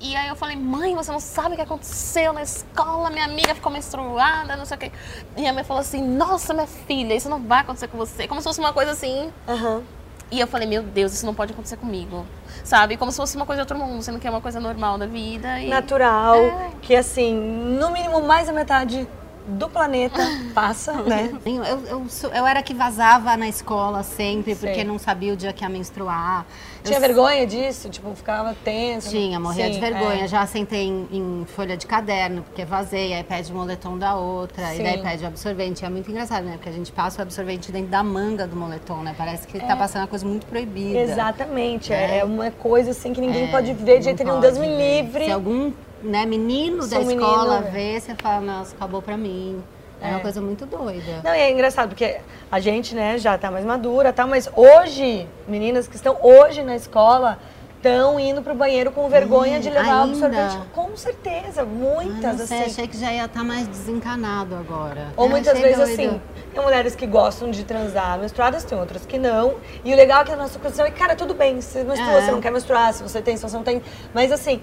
E 0.00 0.16
aí 0.16 0.26
eu 0.26 0.34
falei, 0.34 0.56
mãe, 0.56 0.92
você 0.96 1.12
não 1.12 1.20
sabe 1.20 1.52
o 1.52 1.56
que 1.56 1.62
aconteceu 1.62 2.32
na 2.32 2.42
escola? 2.42 3.10
Minha 3.10 3.26
amiga 3.26 3.54
ficou 3.54 3.70
menstruada, 3.70 4.56
não 4.56 4.64
sei 4.64 4.76
o 4.76 4.80
quê. 4.80 4.92
E 5.36 5.46
a 5.46 5.52
minha 5.52 5.64
falou 5.64 5.82
assim, 5.82 6.02
nossa, 6.02 6.52
minha 6.52 6.66
filha, 6.66 7.14
isso 7.14 7.28
não 7.28 7.40
vai 7.40 7.60
acontecer 7.60 7.86
com 7.86 7.96
você. 7.96 8.26
Como 8.26 8.40
se 8.40 8.44
fosse 8.48 8.58
uma 8.58 8.72
coisa 8.72 8.90
assim, 8.90 9.32
Aham. 9.46 9.84
E 10.30 10.38
eu 10.38 10.46
falei, 10.46 10.68
meu 10.68 10.82
Deus, 10.82 11.12
isso 11.12 11.26
não 11.26 11.34
pode 11.34 11.52
acontecer 11.52 11.76
comigo. 11.76 12.24
Sabe? 12.62 12.96
Como 12.96 13.10
se 13.10 13.16
fosse 13.16 13.36
uma 13.36 13.46
coisa 13.46 13.64
de 13.64 13.72
outro 13.72 13.78
mundo, 13.78 14.02
sendo 14.02 14.18
que 14.18 14.26
é 14.26 14.30
uma 14.30 14.40
coisa 14.40 14.60
normal 14.60 14.96
da 14.96 15.06
vida. 15.06 15.60
E... 15.60 15.68
Natural, 15.68 16.36
que 16.82 16.94
assim, 16.94 17.34
no 17.34 17.90
mínimo 17.90 18.22
mais 18.22 18.46
da 18.46 18.52
metade 18.52 19.08
do 19.46 19.68
planeta 19.68 20.18
passa, 20.54 20.92
né? 21.02 21.30
Eu, 21.44 21.64
eu, 21.86 22.06
eu 22.34 22.46
era 22.46 22.62
que 22.62 22.72
vazava 22.74 23.36
na 23.36 23.48
escola 23.48 24.02
sempre, 24.02 24.54
porque 24.54 24.84
não 24.84 24.98
sabia 24.98 25.32
o 25.32 25.36
dia 25.36 25.52
que 25.52 25.64
ia 25.64 25.68
menstruar. 25.68 26.46
Tinha 26.82 26.96
Eu 26.96 27.00
vergonha 27.00 27.46
disso? 27.46 27.90
Tipo, 27.90 28.14
ficava 28.14 28.54
tensa? 28.64 29.10
Tinha, 29.10 29.38
morria 29.38 29.66
Sim, 29.66 29.72
de 29.72 29.80
vergonha. 29.80 30.24
é. 30.24 30.28
Já 30.28 30.46
sentei 30.46 30.86
em, 30.86 31.08
em 31.12 31.44
folha 31.44 31.76
de 31.76 31.86
caderno, 31.86 32.42
porque 32.42 32.64
vazei, 32.64 33.12
aí 33.12 33.22
pede 33.22 33.52
o 33.52 33.54
moletom 33.54 33.98
da 33.98 34.14
outra, 34.14 34.66
Sim. 34.68 34.80
e 34.80 34.82
daí 34.84 34.98
pede 35.02 35.24
o 35.24 35.26
absorvente. 35.26 35.84
É 35.84 35.90
muito 35.90 36.10
engraçado, 36.10 36.44
né? 36.44 36.52
Porque 36.52 36.70
a 36.70 36.72
gente 36.72 36.90
passa 36.90 37.18
o 37.18 37.22
absorvente 37.22 37.70
dentro 37.70 37.90
da 37.90 38.02
manga 38.02 38.46
do 38.46 38.56
moletom, 38.56 39.02
né? 39.02 39.14
Parece 39.16 39.46
que 39.46 39.60
tá 39.60 39.76
passando 39.76 40.02
uma 40.02 40.08
coisa 40.08 40.24
muito 40.26 40.46
proibida. 40.46 40.98
Exatamente, 41.00 41.92
É. 41.92 42.18
é 42.18 42.24
uma 42.24 42.50
coisa 42.50 42.92
assim 42.92 43.12
que 43.12 43.20
ninguém 43.20 43.44
É, 43.44 43.50
pode 43.50 43.72
ver 43.74 43.98
de 43.98 44.04
jeito 44.04 44.24
nenhum. 44.24 44.40
Deus 44.40 44.56
me 44.56 44.66
livre. 44.68 45.26
Se 45.26 45.30
algum 45.32 45.70
né, 46.02 46.24
menino 46.26 46.82
Se 46.82 46.90
da 46.90 46.98
um 47.00 47.10
escola 47.10 47.60
menino- 47.60 47.72
vê, 47.72 48.00
você 48.00 48.14
fala, 48.14 48.40
nossa, 48.40 48.74
acabou 48.74 49.02
pra 49.02 49.16
mim. 49.16 49.62
É, 50.02 50.08
uma 50.12 50.20
coisa 50.20 50.40
muito 50.40 50.64
doida. 50.64 51.20
Não, 51.22 51.34
e 51.34 51.38
é 51.38 51.50
engraçado, 51.52 51.90
porque 51.90 52.18
a 52.50 52.58
gente, 52.58 52.94
né, 52.94 53.18
já 53.18 53.36
tá 53.36 53.50
mais 53.50 53.66
madura, 53.66 54.14
tá? 54.14 54.26
Mas 54.26 54.48
hoje, 54.56 55.26
meninas 55.46 55.86
que 55.86 55.94
estão 55.94 56.16
hoje 56.22 56.62
na 56.62 56.74
escola 56.74 57.38
estão 57.76 58.18
indo 58.18 58.40
pro 58.40 58.54
banheiro 58.54 58.90
com 58.92 59.06
vergonha 59.10 59.58
Hum, 59.58 59.60
de 59.60 59.68
levar 59.68 60.00
o 60.00 60.02
ainda? 60.04 60.26
absorvente. 60.26 60.68
Com 60.74 60.96
certeza, 60.96 61.62
Ah, 61.62 61.64
muitas, 61.66 62.38
não 62.38 62.46
sei, 62.46 62.60
assim. 62.60 62.70
achei 62.70 62.86
que 62.88 62.96
já 62.98 63.12
ia 63.12 63.26
estar 63.26 63.44
mais 63.44 63.66
desencanado 63.68 64.54
agora. 64.54 65.08
Ou 65.18 65.26
Eu 65.26 65.30
muitas 65.30 65.58
vezes 65.58 65.76
doido. 65.76 65.92
assim, 65.92 66.20
tem 66.54 66.62
mulheres 66.62 66.94
que 66.94 67.06
gostam 67.06 67.50
de 67.50 67.62
transar 67.64 68.18
menstruadas, 68.18 68.64
tem 68.64 68.78
outras 68.78 69.04
que 69.04 69.18
não. 69.18 69.56
E 69.84 69.92
o 69.92 69.96
legal 69.96 70.22
é 70.22 70.24
que 70.24 70.32
a 70.32 70.36
nossa 70.36 70.58
condição 70.58 70.86
é, 70.86 70.90
cara, 70.90 71.14
tudo 71.14 71.34
bem, 71.34 71.60
se 71.60 71.84
menstrua, 71.84 72.12
É. 72.12 72.20
você 72.22 72.30
não 72.30 72.40
quer 72.40 72.50
menstruar, 72.52 72.90
se 72.94 73.02
você 73.02 73.20
tem, 73.20 73.36
se 73.36 73.42
você 73.42 73.54
não 73.56 73.64
tem. 73.64 73.82
Mas 74.14 74.32
assim, 74.32 74.62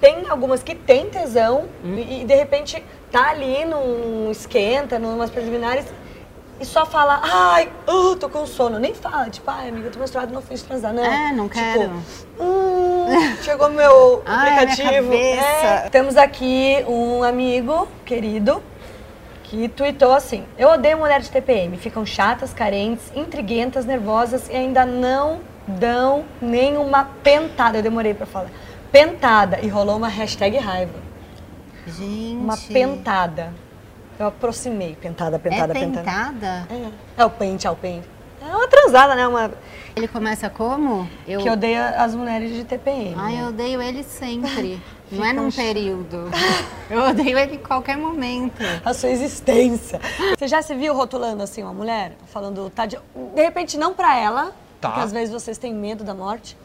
tem 0.00 0.28
algumas 0.28 0.62
que 0.62 0.74
têm 0.74 1.08
tesão 1.10 1.66
Hum. 1.84 1.98
e, 1.98 2.24
de 2.24 2.34
repente 2.34 2.82
tá 3.10 3.30
ali 3.30 3.64
num 3.64 4.30
esquenta, 4.30 4.98
numas 4.98 5.30
preliminares. 5.30 5.86
E 6.60 6.64
só 6.64 6.84
fala, 6.84 7.20
ai, 7.22 7.70
uh, 7.88 8.16
tô 8.16 8.28
com 8.28 8.44
sono. 8.44 8.80
Nem 8.80 8.92
fala, 8.92 9.30
tipo, 9.30 9.48
ai, 9.48 9.68
amiga, 9.68 9.90
tô 9.90 9.98
menstruada, 10.00 10.32
não 10.32 10.42
fiz 10.42 10.60
transar. 10.62 10.92
Não. 10.92 11.04
É, 11.04 11.32
não 11.32 11.48
Tipo, 11.48 11.60
quero. 11.62 11.92
Hum, 12.40 13.06
chegou 13.42 13.68
meu 13.70 14.22
Ai, 14.26 14.64
aplicativo. 14.64 15.14
É, 15.14 15.88
temos 15.88 16.16
aqui 16.16 16.84
um 16.88 17.22
amigo 17.22 17.86
querido 18.04 18.60
que 19.44 19.68
tweetou 19.68 20.12
assim: 20.12 20.44
Eu 20.58 20.70
odeio 20.70 20.98
mulher 20.98 21.20
de 21.20 21.30
TPM, 21.30 21.76
ficam 21.76 22.04
chatas, 22.04 22.52
carentes, 22.52 23.04
intriguentas, 23.14 23.84
nervosas 23.84 24.48
e 24.48 24.52
ainda 24.56 24.84
não 24.84 25.38
dão 25.66 26.24
nenhuma 26.42 27.08
pentada. 27.22 27.78
Eu 27.78 27.82
demorei 27.82 28.14
pra 28.14 28.26
falar. 28.26 28.50
Pentada. 28.90 29.60
E 29.60 29.68
rolou 29.68 29.96
uma 29.96 30.08
hashtag 30.08 30.56
raiva. 30.58 30.98
Gente. 31.86 32.36
Uma 32.36 32.56
pentada. 32.56 33.52
Eu 34.18 34.26
aproximei. 34.26 34.96
Pentada, 34.96 35.38
pentada, 35.38 35.72
é 35.72 35.80
pentada. 35.80 36.04
pentada? 36.04 36.68
É, 37.16 37.22
é 37.22 37.24
o 37.24 37.30
pente, 37.30 37.66
é 37.66 37.70
o 37.70 37.76
pente. 37.76 38.08
É 38.40 38.46
uma 38.56 38.68
transada, 38.68 39.14
né? 39.14 39.26
Uma, 39.28 39.50
Ele 39.94 40.08
começa 40.08 40.48
como? 40.48 41.08
Eu... 41.26 41.40
Que 41.40 41.50
odeia 41.50 41.90
as 41.90 42.14
mulheres 42.14 42.54
de 42.54 42.64
TPM. 42.64 43.14
Ai, 43.16 43.34
né? 43.34 43.42
eu 43.42 43.48
odeio 43.48 43.82
ele 43.82 44.02
sempre. 44.02 44.80
Não 45.10 45.24
é 45.24 45.32
num 45.32 45.46
um 45.46 45.50
período. 45.50 46.30
Eu 46.90 47.02
odeio 47.02 47.38
ele 47.38 47.54
em 47.54 47.58
qualquer 47.58 47.96
momento. 47.96 48.62
a 48.84 48.92
sua 48.92 49.08
existência. 49.08 50.00
Você 50.36 50.46
já 50.46 50.60
se 50.60 50.74
viu 50.74 50.94
rotulando 50.94 51.42
assim 51.42 51.62
uma 51.62 51.72
mulher? 51.72 52.12
Falando, 52.26 52.68
tá 52.70 52.84
de... 52.84 52.98
de 53.34 53.42
repente 53.42 53.78
não 53.78 53.94
pra 53.94 54.18
ela, 54.18 54.52
Tá. 54.80 54.90
porque 54.90 55.00
às 55.00 55.12
vezes 55.12 55.32
vocês 55.32 55.58
têm 55.58 55.74
medo 55.74 56.04
da 56.04 56.14
morte, 56.14 56.56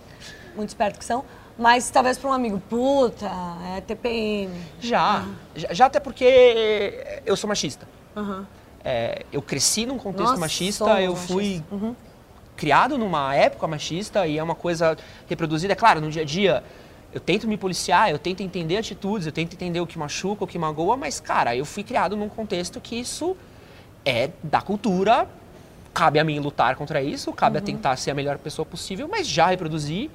muito 0.55 0.69
esperto 0.69 0.99
que 0.99 1.05
são, 1.05 1.23
mas 1.57 1.89
talvez 1.89 2.17
pra 2.17 2.29
um 2.29 2.33
amigo, 2.33 2.61
puta, 2.69 3.29
é 3.75 3.81
TPM. 3.81 4.53
Já, 4.79 5.25
já, 5.55 5.73
já 5.73 5.85
até 5.85 5.99
porque 5.99 7.21
eu 7.25 7.35
sou 7.35 7.47
machista. 7.47 7.87
Aham. 8.15 8.45
É, 8.83 9.25
eu 9.31 9.41
cresci 9.41 9.85
num 9.85 9.97
contexto 9.97 10.31
Nossa, 10.31 10.39
machista, 10.39 11.01
eu 11.01 11.15
fui. 11.15 11.63
Uhum. 11.71 11.95
criado 12.55 12.97
numa 12.97 13.33
época 13.33 13.65
machista 13.65 14.27
e 14.27 14.37
é 14.37 14.43
uma 14.43 14.55
coisa 14.55 14.97
reproduzida. 15.27 15.73
É 15.73 15.75
claro, 15.75 16.01
no 16.01 16.09
dia 16.11 16.21
a 16.21 16.25
dia 16.25 16.63
eu 17.13 17.19
tento 17.19 17.47
me 17.47 17.57
policiar, 17.57 18.09
eu 18.09 18.17
tento 18.17 18.41
entender 18.41 18.77
atitudes, 18.77 19.27
eu 19.27 19.31
tento 19.31 19.53
entender 19.53 19.79
o 19.79 19.87
que 19.87 19.97
machuca, 19.99 20.43
o 20.43 20.47
que 20.47 20.57
magoa, 20.57 20.97
mas, 20.97 21.19
cara, 21.19 21.55
eu 21.55 21.63
fui 21.63 21.83
criado 21.83 22.17
num 22.17 22.27
contexto 22.27 22.81
que 22.81 22.95
isso 22.99 23.37
é 24.03 24.31
da 24.41 24.61
cultura, 24.61 25.27
cabe 25.93 26.19
a 26.19 26.23
mim 26.23 26.39
lutar 26.39 26.75
contra 26.75 27.01
isso, 27.03 27.31
cabe 27.31 27.59
a 27.59 27.61
tentar 27.61 27.95
ser 27.97 28.11
a 28.11 28.15
melhor 28.15 28.39
pessoa 28.39 28.65
possível, 28.65 29.07
mas 29.07 29.27
já 29.27 29.47
reproduzi 29.47 30.09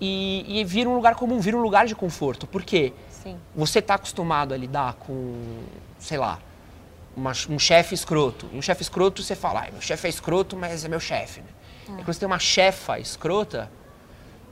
e, 0.00 0.60
e 0.60 0.64
vira 0.64 0.88
um 0.88 0.94
lugar 0.94 1.14
comum, 1.14 1.38
vira 1.40 1.56
um 1.56 1.60
lugar 1.62 1.86
de 1.86 1.94
conforto. 1.94 2.46
Por 2.46 2.62
quê? 2.62 2.92
Sim. 3.10 3.36
você 3.54 3.80
está 3.80 3.94
acostumado 3.94 4.54
a 4.54 4.56
lidar 4.56 4.94
com, 4.94 5.34
sei 5.98 6.16
lá, 6.16 6.38
uma- 7.16 7.32
um 7.50 7.58
chefe 7.58 7.92
escroto. 7.94 8.48
E 8.52 8.56
um 8.58 8.62
chefe 8.62 8.82
escroto 8.82 9.22
você 9.24 9.34
fala, 9.34 9.62
ai, 9.62 9.70
meu 9.72 9.80
chefe 9.80 10.06
é 10.06 10.10
escroto, 10.10 10.56
mas 10.56 10.84
é 10.84 10.88
meu 10.88 11.00
chefe. 11.00 11.40
Né? 11.40 11.46
E 11.88 12.04
quando 12.04 12.12
você 12.12 12.20
tem 12.20 12.26
uma 12.28 12.38
chefa 12.38 12.98
escrota, 13.00 13.68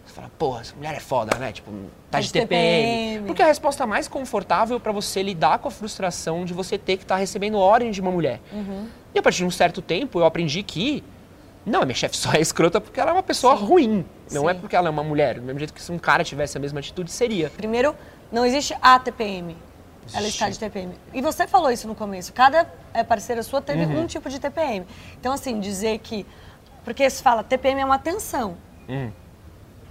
você 0.05 0.13
fala, 0.15 0.31
porra, 0.37 0.63
essa 0.63 0.75
mulher 0.75 0.95
é 0.97 1.01
foda, 1.01 1.39
né? 1.39 1.53
Tipo, 1.53 1.71
tá 2.11 2.19
de 2.19 2.27
de 2.27 2.33
TPM. 2.33 2.49
TPM. 3.15 3.27
Porque 3.27 3.41
é 3.41 3.45
a 3.45 3.49
resposta 3.49 3.87
mais 3.87 4.09
confortável 4.09 4.81
para 4.81 4.91
você 4.91 5.23
lidar 5.23 5.59
com 5.61 5.69
a 5.69 5.71
frustração 5.71 6.45
de 6.45 6.53
você 6.53 6.77
ter 6.77 6.97
que 6.97 7.05
estar 7.05 7.17
recebendo 7.17 7.57
ordem 7.59 7.91
de 7.93 8.01
uma 8.01 8.11
mulher. 8.11 8.41
E 9.15 9.19
a 9.19 9.23
partir 9.23 9.39
de 9.39 9.45
um 9.45 9.51
certo 9.51 9.81
tempo, 9.81 10.19
eu 10.19 10.25
aprendi 10.25 10.63
que 10.65 11.05
não, 11.67 11.83
a 11.83 11.85
minha 11.85 11.95
chefe 11.97 12.17
só 12.17 12.33
é 12.33 12.41
escrota 12.41 12.81
porque 12.81 12.99
ela 13.01 13.11
é 13.11 13.13
uma 13.15 13.23
pessoa 13.23 13.55
ruim. 13.55 14.07
Não 14.31 14.49
é 14.49 14.55
Sim. 14.55 14.61
porque 14.61 14.77
ela 14.77 14.87
é 14.87 14.91
uma 14.91 15.03
mulher. 15.05 15.35
Do 15.35 15.43
mesmo 15.43 15.59
jeito 15.59 15.75
que 15.75 15.83
se 15.83 15.91
um 15.93 15.99
cara 15.99 16.23
tivesse 16.25 16.57
a 16.57 16.61
mesma 16.61 16.79
atitude, 16.81 17.11
seria. 17.11 17.51
Primeiro, 17.51 17.95
não 18.31 18.47
existe 18.47 18.75
a 18.81 18.99
TPM. 18.99 19.57
Ela 20.15 20.29
está 20.29 20.49
de 20.49 20.57
TPM. 20.59 20.95
E 21.13 21.21
você 21.21 21.49
falou 21.49 21.69
isso 21.71 21.89
no 21.89 21.95
começo. 21.97 22.33
Cada 22.33 22.73
eh, 22.95 23.03
parceira 23.03 23.43
sua 23.43 23.61
teve 23.61 23.85
Uhum. 23.85 24.03
um 24.03 24.07
tipo 24.07 24.31
de 24.31 24.39
TPM. 24.39 24.87
Então, 25.19 25.33
assim, 25.33 25.59
dizer 25.59 25.99
que. 25.99 26.25
Porque 26.85 27.11
se 27.11 27.21
fala 27.21 27.43
TPM 27.43 27.81
é 27.81 27.85
uma 27.85 27.99
tensão. 27.99 28.57
Hum. 28.89 29.11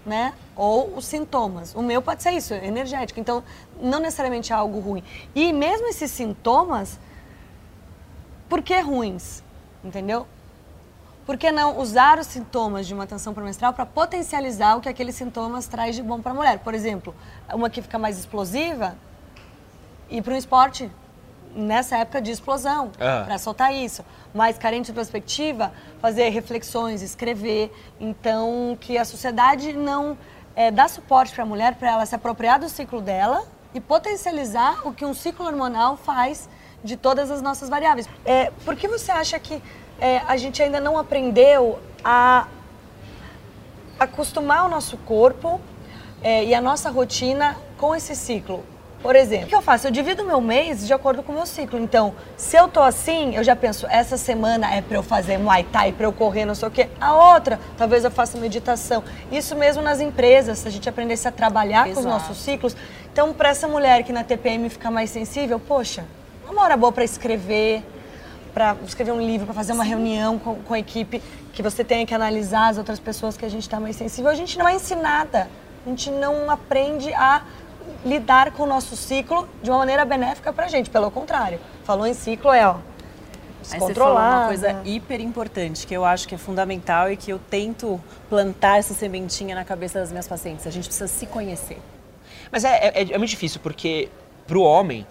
né? 0.06 0.34
Ou 0.56 0.96
os 0.96 1.06
sintomas. 1.06 1.76
O 1.76 1.82
meu 1.82 2.02
pode 2.02 2.24
ser 2.24 2.32
isso, 2.32 2.54
energético. 2.54 3.20
Então, 3.20 3.44
não 3.82 4.00
necessariamente 4.00 4.54
é 4.54 4.56
algo 4.56 4.80
ruim. 4.80 5.04
E 5.34 5.52
mesmo 5.52 5.88
esses 5.88 6.10
sintomas, 6.12 6.98
por 8.48 8.62
que 8.62 8.80
ruins? 8.80 9.44
Entendeu? 9.84 10.26
Por 11.26 11.38
que 11.38 11.52
não 11.52 11.80
usar 11.80 12.20
os 12.20 12.28
sintomas 12.28 12.86
de 12.86 12.94
uma 12.94 13.08
tensão 13.08 13.34
pré-menstrual 13.34 13.74
para 13.74 13.86
potencializar 13.86 14.78
o 14.78 14.82
que 14.82 14.88
aqueles 14.88 15.16
sintomas 15.16 15.68
traz 15.68 15.96
de 15.96 16.04
bom 16.04 16.22
para 16.22 16.32
a 16.32 16.36
mulher? 16.36 16.60
Por 16.60 16.74
exemplo, 16.76 17.16
uma 17.52 17.68
que 17.70 17.82
fica 17.82 17.98
mais 17.98 18.20
explosiva, 18.20 18.96
ir 20.08 20.22
para 20.22 20.36
um 20.36 20.38
esporte 20.38 20.90
nessa 21.56 21.98
época 21.98 22.22
de 22.22 22.30
explosão, 22.30 22.92
Ah. 23.00 23.24
para 23.26 23.38
soltar 23.40 23.74
isso. 23.74 24.06
Mais 24.36 24.58
carente 24.58 24.88
de 24.88 24.94
perspectiva, 24.94 25.72
fazer 26.00 26.30
reflexões, 26.30 27.02
escrever. 27.02 27.74
Então, 28.00 28.78
que 28.80 28.98
a 28.98 29.06
sociedade 29.06 29.74
não 29.74 30.16
eh, 30.56 30.70
dá 30.72 30.88
suporte 30.88 31.34
para 31.34 31.44
a 31.44 31.46
mulher, 31.46 31.76
para 31.76 31.92
ela 31.92 32.06
se 32.06 32.14
apropriar 32.16 32.60
do 32.60 32.70
ciclo 32.70 33.02
dela 33.02 33.44
e 33.74 33.82
potencializar 33.82 34.88
o 34.88 34.94
que 34.94 35.04
um 35.04 35.14
ciclo 35.14 35.46
hormonal 35.46 35.98
faz 35.98 36.48
de 36.84 36.96
todas 36.96 37.32
as 37.32 37.42
nossas 37.42 37.68
variáveis. 37.68 38.08
É, 38.24 38.52
por 38.64 38.76
que 38.76 38.88
você 38.88 39.12
acha 39.12 39.38
que 39.40 39.62
eh, 39.99 40.21
a 40.27 40.38
gente 40.38 40.62
ainda 40.62 40.79
não 40.79 40.97
aprendeu 40.97 41.79
a 42.03 42.47
acostumar 43.99 44.65
o 44.65 44.69
nosso 44.69 44.97
corpo 44.97 45.60
eh, 46.23 46.45
e 46.45 46.53
a 46.53 46.62
nossa 46.62 46.89
rotina 46.89 47.58
com 47.77 47.95
esse 47.95 48.15
ciclo. 48.15 48.63
Por 49.05 49.15
exemplo, 49.15 49.45
o 49.45 49.49
que 49.49 49.55
eu 49.55 49.62
faço? 49.62 49.86
Eu 49.86 49.91
divido 49.91 50.23
o 50.23 50.25
meu 50.25 50.41
mês 50.41 50.88
de 50.88 50.91
acordo 50.91 51.21
com 51.21 51.31
o 51.31 51.36
meu 51.36 51.45
ciclo. 51.45 51.77
Então, 51.77 52.15
se 52.36 52.58
eu 52.58 52.67
tô 52.67 52.81
assim, 52.81 53.36
eu 53.36 53.43
já 53.43 53.55
penso, 53.55 53.86
essa 53.88 54.17
semana 54.17 54.73
é 54.73 54.81
para 54.81 54.97
eu 54.97 55.03
fazer 55.03 55.38
Muay 55.38 55.63
Thai, 55.63 55.91
para 55.91 56.08
eu 56.08 56.12
correr, 56.12 56.43
não 56.43 56.55
sei 56.55 56.67
o 56.67 56.71
quê. 56.71 56.89
A 56.99 57.34
outra, 57.34 57.60
talvez 57.77 58.03
eu 58.03 58.10
faça 58.10 58.36
meditação. 58.39 59.03
Isso 59.31 59.55
mesmo 59.55 59.84
nas 59.84 59.99
empresas, 59.99 60.58
se 60.58 60.67
a 60.67 60.71
gente 60.71 60.89
aprendesse 60.89 61.27
a 61.27 61.31
trabalhar 61.31 61.84
com 61.84 61.91
os 61.91 61.99
Exato. 61.99 62.10
nossos 62.10 62.38
ciclos. 62.39 62.75
Então, 63.13 63.31
para 63.31 63.49
essa 63.49 63.67
mulher 63.67 64.01
que 64.03 64.12
na 64.12 64.23
TPM 64.23 64.67
fica 64.69 64.89
mais 64.89 65.12
sensível, 65.12 65.60
poxa, 65.60 66.03
uma 66.49 66.63
hora 66.63 66.75
boa 66.75 66.91
para 66.91 67.03
escrever, 67.03 67.84
para 68.56 68.78
escrever 68.86 69.12
um 69.12 69.22
livro, 69.22 69.46
para 69.46 69.54
fazer 69.54 69.74
uma 69.74 69.84
reunião 69.84 70.39
com, 70.39 70.56
com 70.56 70.74
a 70.74 70.80
equipe, 70.80 71.22
que 71.52 71.62
você 71.62 71.84
tenha 71.84 72.06
que 72.06 72.13
analisar 72.15 72.70
as 72.70 72.78
outras 72.78 73.02
pessoas 73.02 73.36
que 73.36 73.44
a 73.44 73.50
gente 73.50 73.63
está 73.63 73.82
mais 73.82 73.98
sensível. 73.98 74.32
A 74.32 74.34
gente 74.34 74.58
não 74.58 74.65
é 74.65 74.76
ensinada, 74.76 75.50
a 75.86 75.89
gente 75.89 76.10
não 76.10 76.50
aprende 76.50 77.13
a 77.13 77.44
lidar 78.06 78.52
com 78.52 78.63
o 78.63 78.65
nosso 78.65 78.96
ciclo 78.96 79.48
de 79.62 79.70
uma 79.70 79.80
maneira 79.80 80.06
benéfica 80.06 80.54
para 80.54 80.65
a 80.65 80.70
gente. 80.70 80.89
Pelo 80.89 81.12
contrário, 81.12 81.60
falou 81.84 82.08
em 82.08 82.13
ciclo 82.13 82.54
é, 82.54 82.65
ó, 82.65 82.78
Aí 83.72 83.80
você 83.80 83.94
falou 83.94 84.18
uma 84.18 84.48
coisa 84.48 84.82
hiper 84.86 85.20
importante 85.20 85.86
que 85.86 85.94
eu 85.94 86.06
acho 86.06 86.26
que 86.26 86.36
é 86.36 86.38
fundamental 86.38 87.12
e 87.12 87.18
que 87.18 87.32
eu 87.32 87.39
tento 87.39 88.00
plantar 88.30 88.78
essa 88.78 88.94
sementinha 88.94 89.54
na 89.54 89.65
cabeça 89.65 90.00
das 90.00 90.12
minhas 90.12 90.28
pacientes. 90.28 90.65
A 90.65 90.70
gente 90.70 90.86
precisa 90.86 91.08
se 91.08 91.26
conhecer. 91.26 91.80
Mas 92.50 92.63
é, 92.63 92.91
é, 92.94 93.02
é 93.12 93.18
muito 93.18 93.32
difícil, 93.32 93.60
porque 93.62 94.08
pro 94.48 94.62
homem 94.62 95.06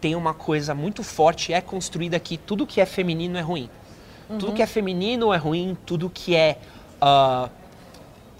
tem 0.00 0.14
uma 0.14 0.34
coisa 0.34 0.74
muito 0.74 1.02
forte, 1.02 1.52
é 1.52 1.60
construída 1.60 2.18
que 2.18 2.36
tudo 2.36 2.66
que 2.66 2.80
é 2.80 2.86
feminino 2.86 3.36
é 3.36 3.40
ruim. 3.40 3.68
Tudo 4.28 4.52
que 4.52 4.62
é 4.62 4.66
feminino 4.66 5.32
é 5.32 5.36
ruim, 5.36 5.76
tudo 5.86 6.10
que 6.10 6.34
é 6.34 6.58
ah, 7.00 7.48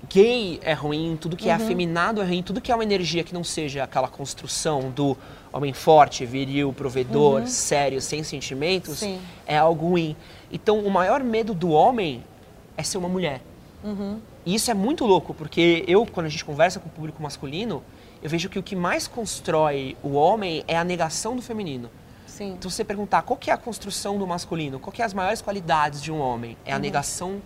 gay 0.08 0.58
é 0.62 0.72
ruim, 0.72 1.16
tudo 1.20 1.36
que 1.36 1.48
é 1.48 1.52
afeminado 1.52 2.20
é 2.20 2.24
ruim, 2.24 2.42
tudo 2.42 2.60
que 2.60 2.72
é 2.72 2.74
uma 2.74 2.82
energia 2.82 3.22
que 3.22 3.32
não 3.32 3.44
seja 3.44 3.84
aquela 3.84 4.08
construção 4.08 4.90
do 4.90 5.16
homem 5.52 5.72
forte, 5.72 6.26
viril, 6.26 6.72
provedor, 6.72 7.46
sério, 7.46 8.00
sem 8.00 8.22
sentimentos, 8.22 8.98
Sim. 8.98 9.20
é 9.46 9.56
algo 9.56 9.90
ruim. 9.90 10.16
Então, 10.52 10.80
o 10.80 10.90
maior 10.90 11.22
medo 11.22 11.54
do 11.54 11.70
homem 11.70 12.22
é 12.76 12.82
ser 12.82 12.98
uma 12.98 13.08
mulher. 13.08 13.40
E 14.44 14.54
isso 14.54 14.70
é 14.70 14.74
muito 14.74 15.04
louco, 15.04 15.32
porque 15.32 15.84
eu, 15.86 16.04
quando 16.06 16.26
a 16.26 16.28
gente 16.28 16.44
conversa 16.44 16.78
com 16.78 16.88
o 16.88 16.92
público 16.92 17.22
masculino, 17.22 17.82
eu 18.26 18.30
vejo 18.30 18.48
que 18.48 18.58
o 18.58 18.62
que 18.62 18.74
mais 18.74 19.06
constrói 19.06 19.96
o 20.02 20.14
homem 20.14 20.64
é 20.66 20.76
a 20.76 20.82
negação 20.82 21.36
do 21.36 21.40
feminino. 21.40 21.88
Sim. 22.26 22.54
Então, 22.54 22.68
se 22.68 22.78
você 22.78 22.84
perguntar 22.84 23.22
qual 23.22 23.36
que 23.36 23.52
é 23.52 23.54
a 23.54 23.56
construção 23.56 24.18
do 24.18 24.26
masculino, 24.26 24.80
qual 24.80 24.92
que 24.92 25.00
é 25.00 25.04
as 25.04 25.14
maiores 25.14 25.40
qualidades 25.40 26.02
de 26.02 26.10
um 26.10 26.18
homem, 26.18 26.56
é 26.64 26.72
a 26.72 26.78
negação 26.78 27.40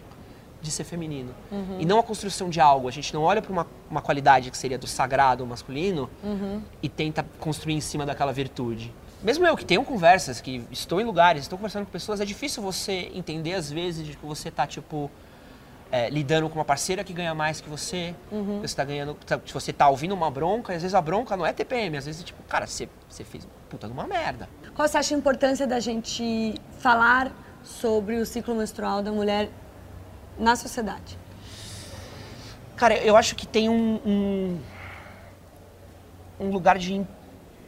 de 0.63 0.71
ser 0.71 0.85
feminino. 0.85 1.35
E 1.79 1.85
não 1.85 1.99
a 1.99 2.03
construção 2.03 2.49
de 2.49 2.63
algo. 2.63 2.89
A 2.89 2.91
gente 2.91 3.13
não 3.13 3.21
olha 3.21 3.43
para 3.43 3.53
uma, 3.53 3.67
uma 3.91 4.01
qualidade 4.01 4.51
que 4.51 4.57
seria 4.57 4.79
do 4.79 4.87
sagrado 4.87 5.47
masculino 5.47 6.09
e 6.83 6.89
tenta 6.89 7.27
construir 7.39 7.75
em 7.75 7.81
cima 7.83 8.07
daquela 8.07 8.33
virtude. 8.33 8.91
Mesmo 9.23 9.47
eu 9.47 9.55
que 9.59 9.67
tenho 9.67 9.85
conversas, 9.85 10.41
que 10.41 10.65
estou 10.71 10.99
em 10.99 11.05
lugares, 11.05 11.43
estou 11.43 11.59
conversando 11.59 11.85
com 11.85 11.93
pessoas, 11.93 12.23
é 12.23 12.25
difícil 12.25 12.63
você 12.63 13.13
entender 13.15 13.53
às 13.53 13.71
vezes 13.71 14.07
de 14.07 14.17
que 14.17 14.25
você 14.25 14.51
tá 14.51 14.67
tipo 14.67 15.11
é, 15.93 16.09
lidando 16.09 16.49
com 16.49 16.55
uma 16.59 16.65
parceira 16.65 17.03
que 17.03 17.13
ganha 17.13 17.35
mais 17.35 17.61
que 17.61 17.69
você, 17.69 18.15
Uhum. 18.31 18.61
você 18.61 18.75
tá 18.77 18.85
ganhando, 18.85 19.15
tá- 19.27 19.39
que 19.39 19.53
você 19.53 19.73
tá 19.73 19.89
ouvindo 19.89 20.13
uma 20.15 20.31
bronca, 20.31 20.73
e 20.73 20.77
às 20.77 20.83
vezes 20.83 20.95
a 20.95 21.01
bronca 21.03 21.37
não 21.37 21.45
é 21.45 21.53
TPM, 21.53 21.97
às 21.97 22.07
vezes 22.07 22.23
tipo, 22.23 22.43
cara, 22.45 22.67
você, 22.67 22.89
você 23.09 23.25
fez 23.25 23.47
puta 23.69 23.87
de 23.87 23.93
uma 23.93 24.07
merda. 24.07 24.49
Qual 24.75 24.87
você 24.87 24.99
acha 24.99 25.15
a 25.15 25.19
importância 25.19 25.67
da 25.67 25.81
gente 25.81 26.55
falar 26.79 27.33
sobre 27.63 28.17
o 28.17 28.27
ciclo 28.27 28.55
menstrual 28.55 29.03
da 29.03 29.11
mulher 29.13 29.49
na 30.39 30.55
sociedade? 30.57 31.19
Cara, 32.77 32.97
eu 32.97 33.17
acho 33.17 33.35
que 33.37 33.47
tem 33.47 33.69
um, 33.69 34.01
um, 34.07 34.61
um 36.39 36.51
lugar 36.51 36.79
de. 36.79 37.05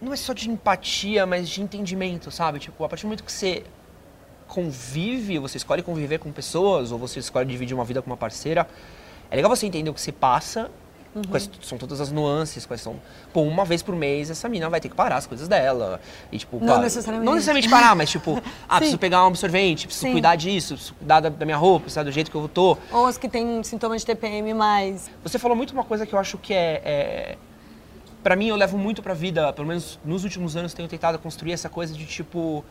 Não 0.00 0.12
é 0.12 0.16
só 0.16 0.32
de 0.32 0.50
empatia, 0.50 1.26
mas 1.26 1.48
de 1.48 1.60
entendimento, 1.62 2.30
sabe? 2.30 2.58
Tipo, 2.58 2.82
a 2.84 2.88
partir 2.88 3.02
do 3.02 3.08
momento 3.08 3.22
que 3.24 3.30
você 3.32 3.62
convive, 4.52 5.38
você 5.38 5.56
escolhe 5.56 5.82
conviver 5.82 6.18
com 6.18 6.30
pessoas, 6.30 6.92
ou 6.92 6.98
você 6.98 7.18
escolhe 7.20 7.48
dividir 7.48 7.74
uma 7.74 7.86
vida 7.86 8.02
com 8.02 8.10
uma 8.10 8.18
parceira, 8.18 8.68
é 9.30 9.36
legal 9.36 9.48
você 9.48 9.64
entender 9.64 9.88
o 9.88 9.94
que 9.94 10.00
se 10.00 10.12
passa, 10.12 10.70
quais 11.30 11.48
são 11.62 11.78
todas 11.78 12.02
as 12.02 12.12
nuances, 12.12 12.66
quais 12.66 12.82
são. 12.82 12.96
Pô, 13.32 13.40
uma 13.40 13.64
vez 13.64 13.82
por 13.82 13.96
mês 13.96 14.28
essa 14.28 14.50
mina 14.50 14.68
vai 14.68 14.78
ter 14.78 14.90
que 14.90 14.94
parar 14.94 15.16
as 15.16 15.26
coisas 15.26 15.48
dela. 15.48 16.02
E, 16.30 16.36
tipo, 16.36 16.62
Não 16.62 16.82
necessariamente. 16.82 17.26
Não 17.26 17.34
necessariamente 17.34 17.70
parar, 17.70 17.96
mas 17.96 18.10
tipo, 18.10 18.42
ah, 18.68 18.76
preciso 18.76 18.98
pegar 18.98 19.24
um 19.24 19.28
absorvente, 19.28 19.86
preciso 19.86 20.06
Sim. 20.06 20.12
cuidar 20.12 20.36
disso, 20.36 20.74
preciso 20.74 20.94
cuidar 20.96 21.20
da, 21.20 21.30
da 21.30 21.46
minha 21.46 21.56
roupa, 21.56 21.84
preciso 21.84 22.04
do 22.04 22.12
jeito 22.12 22.30
que 22.30 22.36
eu 22.36 22.46
tô. 22.46 22.76
Ou 22.90 23.06
as 23.06 23.16
que 23.16 23.30
têm 23.30 23.62
sintomas 23.62 24.02
de 24.02 24.06
TPM 24.06 24.52
mais. 24.52 25.10
Você 25.22 25.38
falou 25.38 25.56
muito 25.56 25.72
uma 25.72 25.84
coisa 25.84 26.04
que 26.04 26.14
eu 26.14 26.18
acho 26.18 26.36
que 26.36 26.52
é, 26.52 26.82
é 26.84 27.38
para 28.22 28.36
mim 28.36 28.48
eu 28.48 28.56
levo 28.56 28.76
muito 28.76 29.02
pra 29.02 29.14
vida, 29.14 29.50
pelo 29.54 29.66
menos 29.66 29.98
nos 30.04 30.24
últimos 30.24 30.56
anos 30.56 30.74
tenho 30.74 30.90
tentado 30.90 31.18
construir 31.18 31.52
essa 31.52 31.70
coisa 31.70 31.94
de 31.94 32.04
tipo 32.04 32.62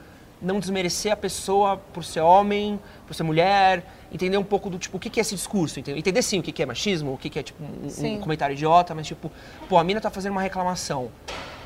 não 0.41 0.59
desmerecer 0.59 1.11
a 1.11 1.15
pessoa 1.15 1.77
por 1.77 2.03
ser 2.03 2.21
homem, 2.21 2.79
por 3.05 3.13
ser 3.13 3.23
mulher, 3.23 3.85
entender 4.11 4.37
um 4.37 4.43
pouco 4.43 4.69
do 4.69 4.79
tipo 4.79 4.97
o 4.97 4.99
que 4.99 5.09
que 5.09 5.19
é 5.19 5.21
esse 5.21 5.35
discurso, 5.35 5.79
entender, 5.79 5.99
entender 5.99 6.21
sim 6.21 6.39
o 6.39 6.43
que 6.43 6.51
que 6.51 6.63
é 6.63 6.65
machismo, 6.65 7.13
o 7.13 7.17
que 7.17 7.29
que 7.29 7.39
é 7.39 7.43
tipo 7.43 7.63
um, 7.63 8.05
um 8.05 8.19
comentário 8.19 8.53
idiota, 8.53 8.95
mas 8.95 9.07
tipo, 9.07 9.31
pô, 9.69 9.77
a 9.77 9.83
mina 9.83 10.01
tá 10.01 10.09
fazendo 10.09 10.31
uma 10.31 10.41
reclamação. 10.41 11.11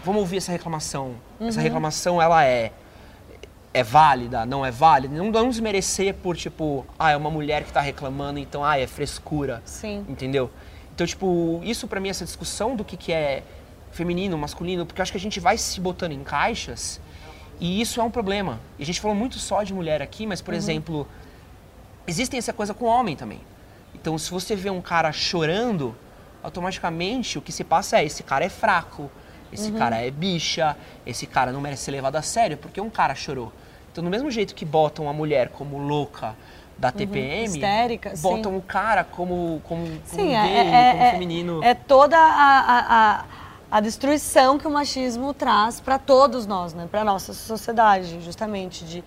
Vamos 0.04 0.22
ouvir 0.22 0.38
essa 0.38 0.52
reclamação. 0.52 1.16
Essa 1.40 1.62
reclamação 1.62 2.22
ela 2.22 2.46
é 2.46 2.72
é 3.74 3.84
válida, 3.84 4.46
não 4.46 4.66
é 4.66 4.72
válida, 4.72 5.14
não, 5.14 5.30
não 5.30 5.50
desmerecer 5.50 6.14
por 6.14 6.38
tipo, 6.38 6.86
ah, 6.98 7.12
é 7.12 7.18
uma 7.18 7.30
mulher 7.30 7.66
que 7.66 7.74
tá 7.74 7.82
reclamando, 7.82 8.40
então 8.40 8.64
ah, 8.64 8.80
é 8.80 8.88
frescura. 8.88 9.62
Sim. 9.66 10.06
Entendeu? 10.08 10.50
Então, 10.94 11.06
tipo, 11.06 11.60
isso 11.62 11.86
pra 11.86 12.00
mim, 12.00 12.08
essa 12.08 12.24
discussão 12.24 12.74
do 12.74 12.86
que, 12.86 12.96
que 12.96 13.12
é 13.12 13.44
feminino, 13.92 14.38
masculino, 14.38 14.86
porque 14.86 15.02
eu 15.02 15.04
acho 15.04 15.12
que 15.12 15.18
a 15.18 15.22
gente 15.22 15.42
vai 15.42 15.58
se 15.58 15.82
botando 15.82 16.14
em 16.14 16.24
caixas 16.24 17.02
e 17.60 17.82
isso 17.82 18.00
é 18.00 18.04
um 18.04 18.12
problema. 18.12 18.60
E 18.78 18.84
a 18.84 18.86
gente 18.86 19.00
falou 19.00 19.16
muito 19.16 19.40
só 19.40 19.64
de 19.64 19.74
mulher 19.74 20.02
aqui, 20.02 20.26
mas, 20.26 20.42
por 20.42 20.54
exemplo, 20.54 21.08
existem 22.08 22.38
essa 22.38 22.54
coisa 22.54 22.74
com 22.74 22.86
homem 22.86 23.16
também. 23.16 23.42
Então, 23.94 24.18
se 24.18 24.30
você 24.30 24.56
vê 24.56 24.70
um 24.70 24.82
cara 24.82 25.12
chorando, 25.12 25.96
automaticamente 26.44 27.38
o 27.38 27.42
que 27.42 27.52
se 27.52 27.64
passa 27.64 28.00
é 28.00 28.06
esse 28.06 28.24
cara 28.24 28.46
é 28.46 28.50
fraco, 28.50 29.10
esse 29.52 29.72
cara 29.72 29.98
é 30.06 30.12
bicha, 30.12 30.76
esse 31.06 31.26
cara 31.26 31.52
não 31.52 31.62
merece 31.62 31.84
ser 31.84 31.92
levado 31.92 32.18
a 32.18 32.22
sério, 32.22 32.58
porque 32.58 32.82
um 32.82 32.90
cara 32.90 33.16
chorou. 33.16 33.54
Então, 33.92 34.04
do 34.04 34.10
mesmo 34.10 34.30
jeito 34.30 34.54
que 34.54 34.66
botam 34.66 35.08
a 35.08 35.14
mulher 35.14 35.50
como 35.50 35.78
louca 35.78 36.36
da 36.78 36.92
TPM, 36.92 37.46
Histérica, 37.46 38.16
sim. 38.16 38.22
botam 38.22 38.58
o 38.58 38.62
cara 38.62 39.06
como, 39.06 39.62
como, 39.64 39.86
como 39.86 40.02
Sim, 40.04 40.28
gay, 40.28 40.36
é, 40.36 40.68
é, 40.68 40.92
como 40.92 41.04
é- 41.04 41.12
feminino. 41.12 41.64
é 41.64 41.74
toda 41.74 42.18
a, 42.18 42.60
a, 42.60 42.80
a, 43.22 43.26
a 43.70 43.80
destruição 43.80 44.58
que 44.58 44.68
o 44.68 44.72
machismo 44.72 45.34
traz 45.34 45.80
para 45.80 45.98
todos 45.98 46.46
nós, 46.46 46.74
né? 46.74 46.88
Para 46.90 47.04
nossa 47.04 47.34
sociedade, 47.34 48.22
justamente 48.22 48.86
de 48.86 49.04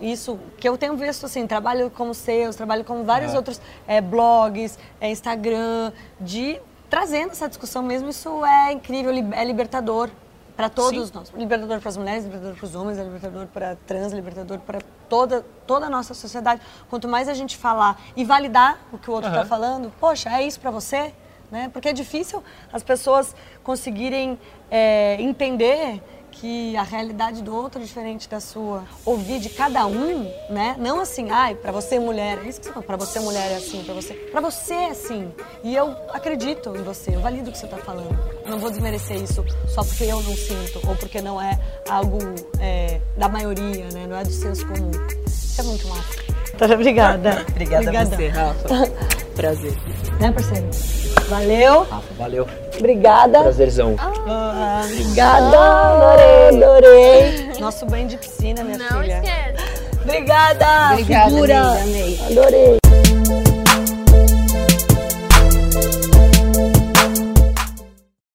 isso 0.00 0.38
que 0.58 0.68
eu 0.68 0.78
tenho 0.78 0.96
visto 0.96 1.26
assim, 1.26 1.46
trabalho 1.46 1.90
como 1.90 2.14
seus, 2.14 2.56
trabalho 2.56 2.84
com 2.84 3.04
vários 3.04 3.34
outros 3.34 3.60
é, 3.86 4.00
blogs, 4.00 4.78
é, 5.00 5.10
Instagram, 5.10 5.92
de 6.20 6.60
trazendo 6.88 7.32
essa 7.32 7.48
discussão 7.48 7.82
mesmo. 7.82 8.08
Isso 8.08 8.44
é 8.44 8.72
incrível, 8.72 9.12
é 9.32 9.44
libertador 9.44 10.08
para 10.56 10.68
todos 10.68 11.08
Sim. 11.08 11.14
nós, 11.14 11.30
libertador 11.36 11.78
para 11.78 11.88
as 11.88 11.96
mulheres, 11.96 12.24
libertador 12.24 12.56
para 12.56 12.64
os 12.64 12.74
homens, 12.74 12.98
é 12.98 13.04
libertador 13.04 13.46
para 13.46 13.76
trans, 13.86 14.12
libertador 14.12 14.58
para 14.58 14.80
toda 15.08 15.44
toda 15.66 15.86
a 15.86 15.90
nossa 15.90 16.14
sociedade. 16.14 16.60
Quanto 16.90 17.06
mais 17.06 17.28
a 17.28 17.34
gente 17.34 17.56
falar 17.56 18.00
e 18.16 18.24
validar 18.24 18.78
o 18.92 18.98
que 18.98 19.08
o 19.10 19.12
outro 19.12 19.28
está 19.28 19.40
Aham. 19.40 19.48
falando, 19.48 19.92
poxa, 20.00 20.30
é 20.30 20.42
isso 20.42 20.58
para 20.58 20.70
você, 20.70 21.14
né? 21.50 21.70
Porque 21.72 21.88
é 21.88 21.92
difícil 21.92 22.42
as 22.72 22.82
pessoas 22.82 23.34
conseguirem 23.62 24.38
é, 24.70 25.16
entender 25.20 26.02
que 26.40 26.76
a 26.76 26.82
realidade 26.82 27.42
do 27.42 27.54
outro 27.54 27.80
é 27.80 27.84
diferente 27.84 28.28
da 28.28 28.38
sua. 28.40 28.84
Ouvir 29.04 29.40
de 29.40 29.48
cada 29.48 29.86
um, 29.86 30.30
né? 30.48 30.76
Não 30.78 31.00
assim, 31.00 31.30
ai, 31.30 31.54
para 31.54 31.72
você 31.72 31.98
mulher, 31.98 32.38
é 32.44 32.48
isso 32.48 32.60
que 32.60 32.66
você 32.66 32.72
fala, 32.72 32.86
para 32.86 32.96
você 32.96 33.20
mulher 33.20 33.52
é 33.52 33.56
assim, 33.56 33.82
para 33.82 33.94
você, 33.94 34.14
para 34.14 34.40
você 34.40 34.74
é 34.74 34.90
assim. 34.90 35.32
E 35.64 35.74
eu 35.74 35.96
acredito 36.10 36.76
em 36.76 36.82
você, 36.82 37.16
eu 37.16 37.20
valido 37.20 37.50
o 37.50 37.52
que 37.52 37.58
você 37.58 37.64
está 37.64 37.78
falando. 37.78 38.16
Eu 38.44 38.50
não 38.50 38.58
vou 38.58 38.70
desmerecer 38.70 39.16
isso 39.20 39.44
só 39.66 39.82
porque 39.82 40.04
eu 40.04 40.22
não 40.22 40.36
sinto 40.36 40.80
ou 40.86 40.94
porque 40.96 41.20
não 41.20 41.40
é 41.40 41.58
algo 41.88 42.18
é, 42.60 43.00
da 43.16 43.28
maioria, 43.28 43.88
né? 43.92 44.06
Não 44.06 44.16
é 44.16 44.22
do 44.22 44.30
senso 44.32 44.66
comum. 44.66 44.90
Isso 45.26 45.60
é 45.60 45.64
muito 45.64 45.88
massa. 45.88 46.28
Tá, 46.56 46.66
obrigada. 46.66 47.44
Obrigada 47.48 47.82
Obrigada. 47.82 48.14
a 48.14 48.16
você, 48.16 48.28
Rafa. 48.28 48.68
Prazer. 49.34 49.72
Né, 50.20 50.32
parceiro? 50.32 51.07
Valeu. 51.28 51.82
Rafa, 51.90 52.14
valeu. 52.16 52.46
Obrigada. 52.78 53.40
Prazerzão. 53.42 53.94
Ah, 53.98 54.82
obrigada. 54.84 55.58
Adorei, 55.58 56.62
adorei. 56.64 57.50
Nosso 57.60 57.84
banho 57.86 58.08
de 58.08 58.16
piscina, 58.16 58.64
minha 58.64 58.78
Não 58.78 59.00
filha. 59.02 59.20
esquece. 59.22 59.88
Obrigada, 60.02 60.92
Obrigada, 60.92 61.30
figura. 61.30 61.58
amiga, 61.58 61.82
amei. 61.82 62.20
Adorei. 62.30 62.78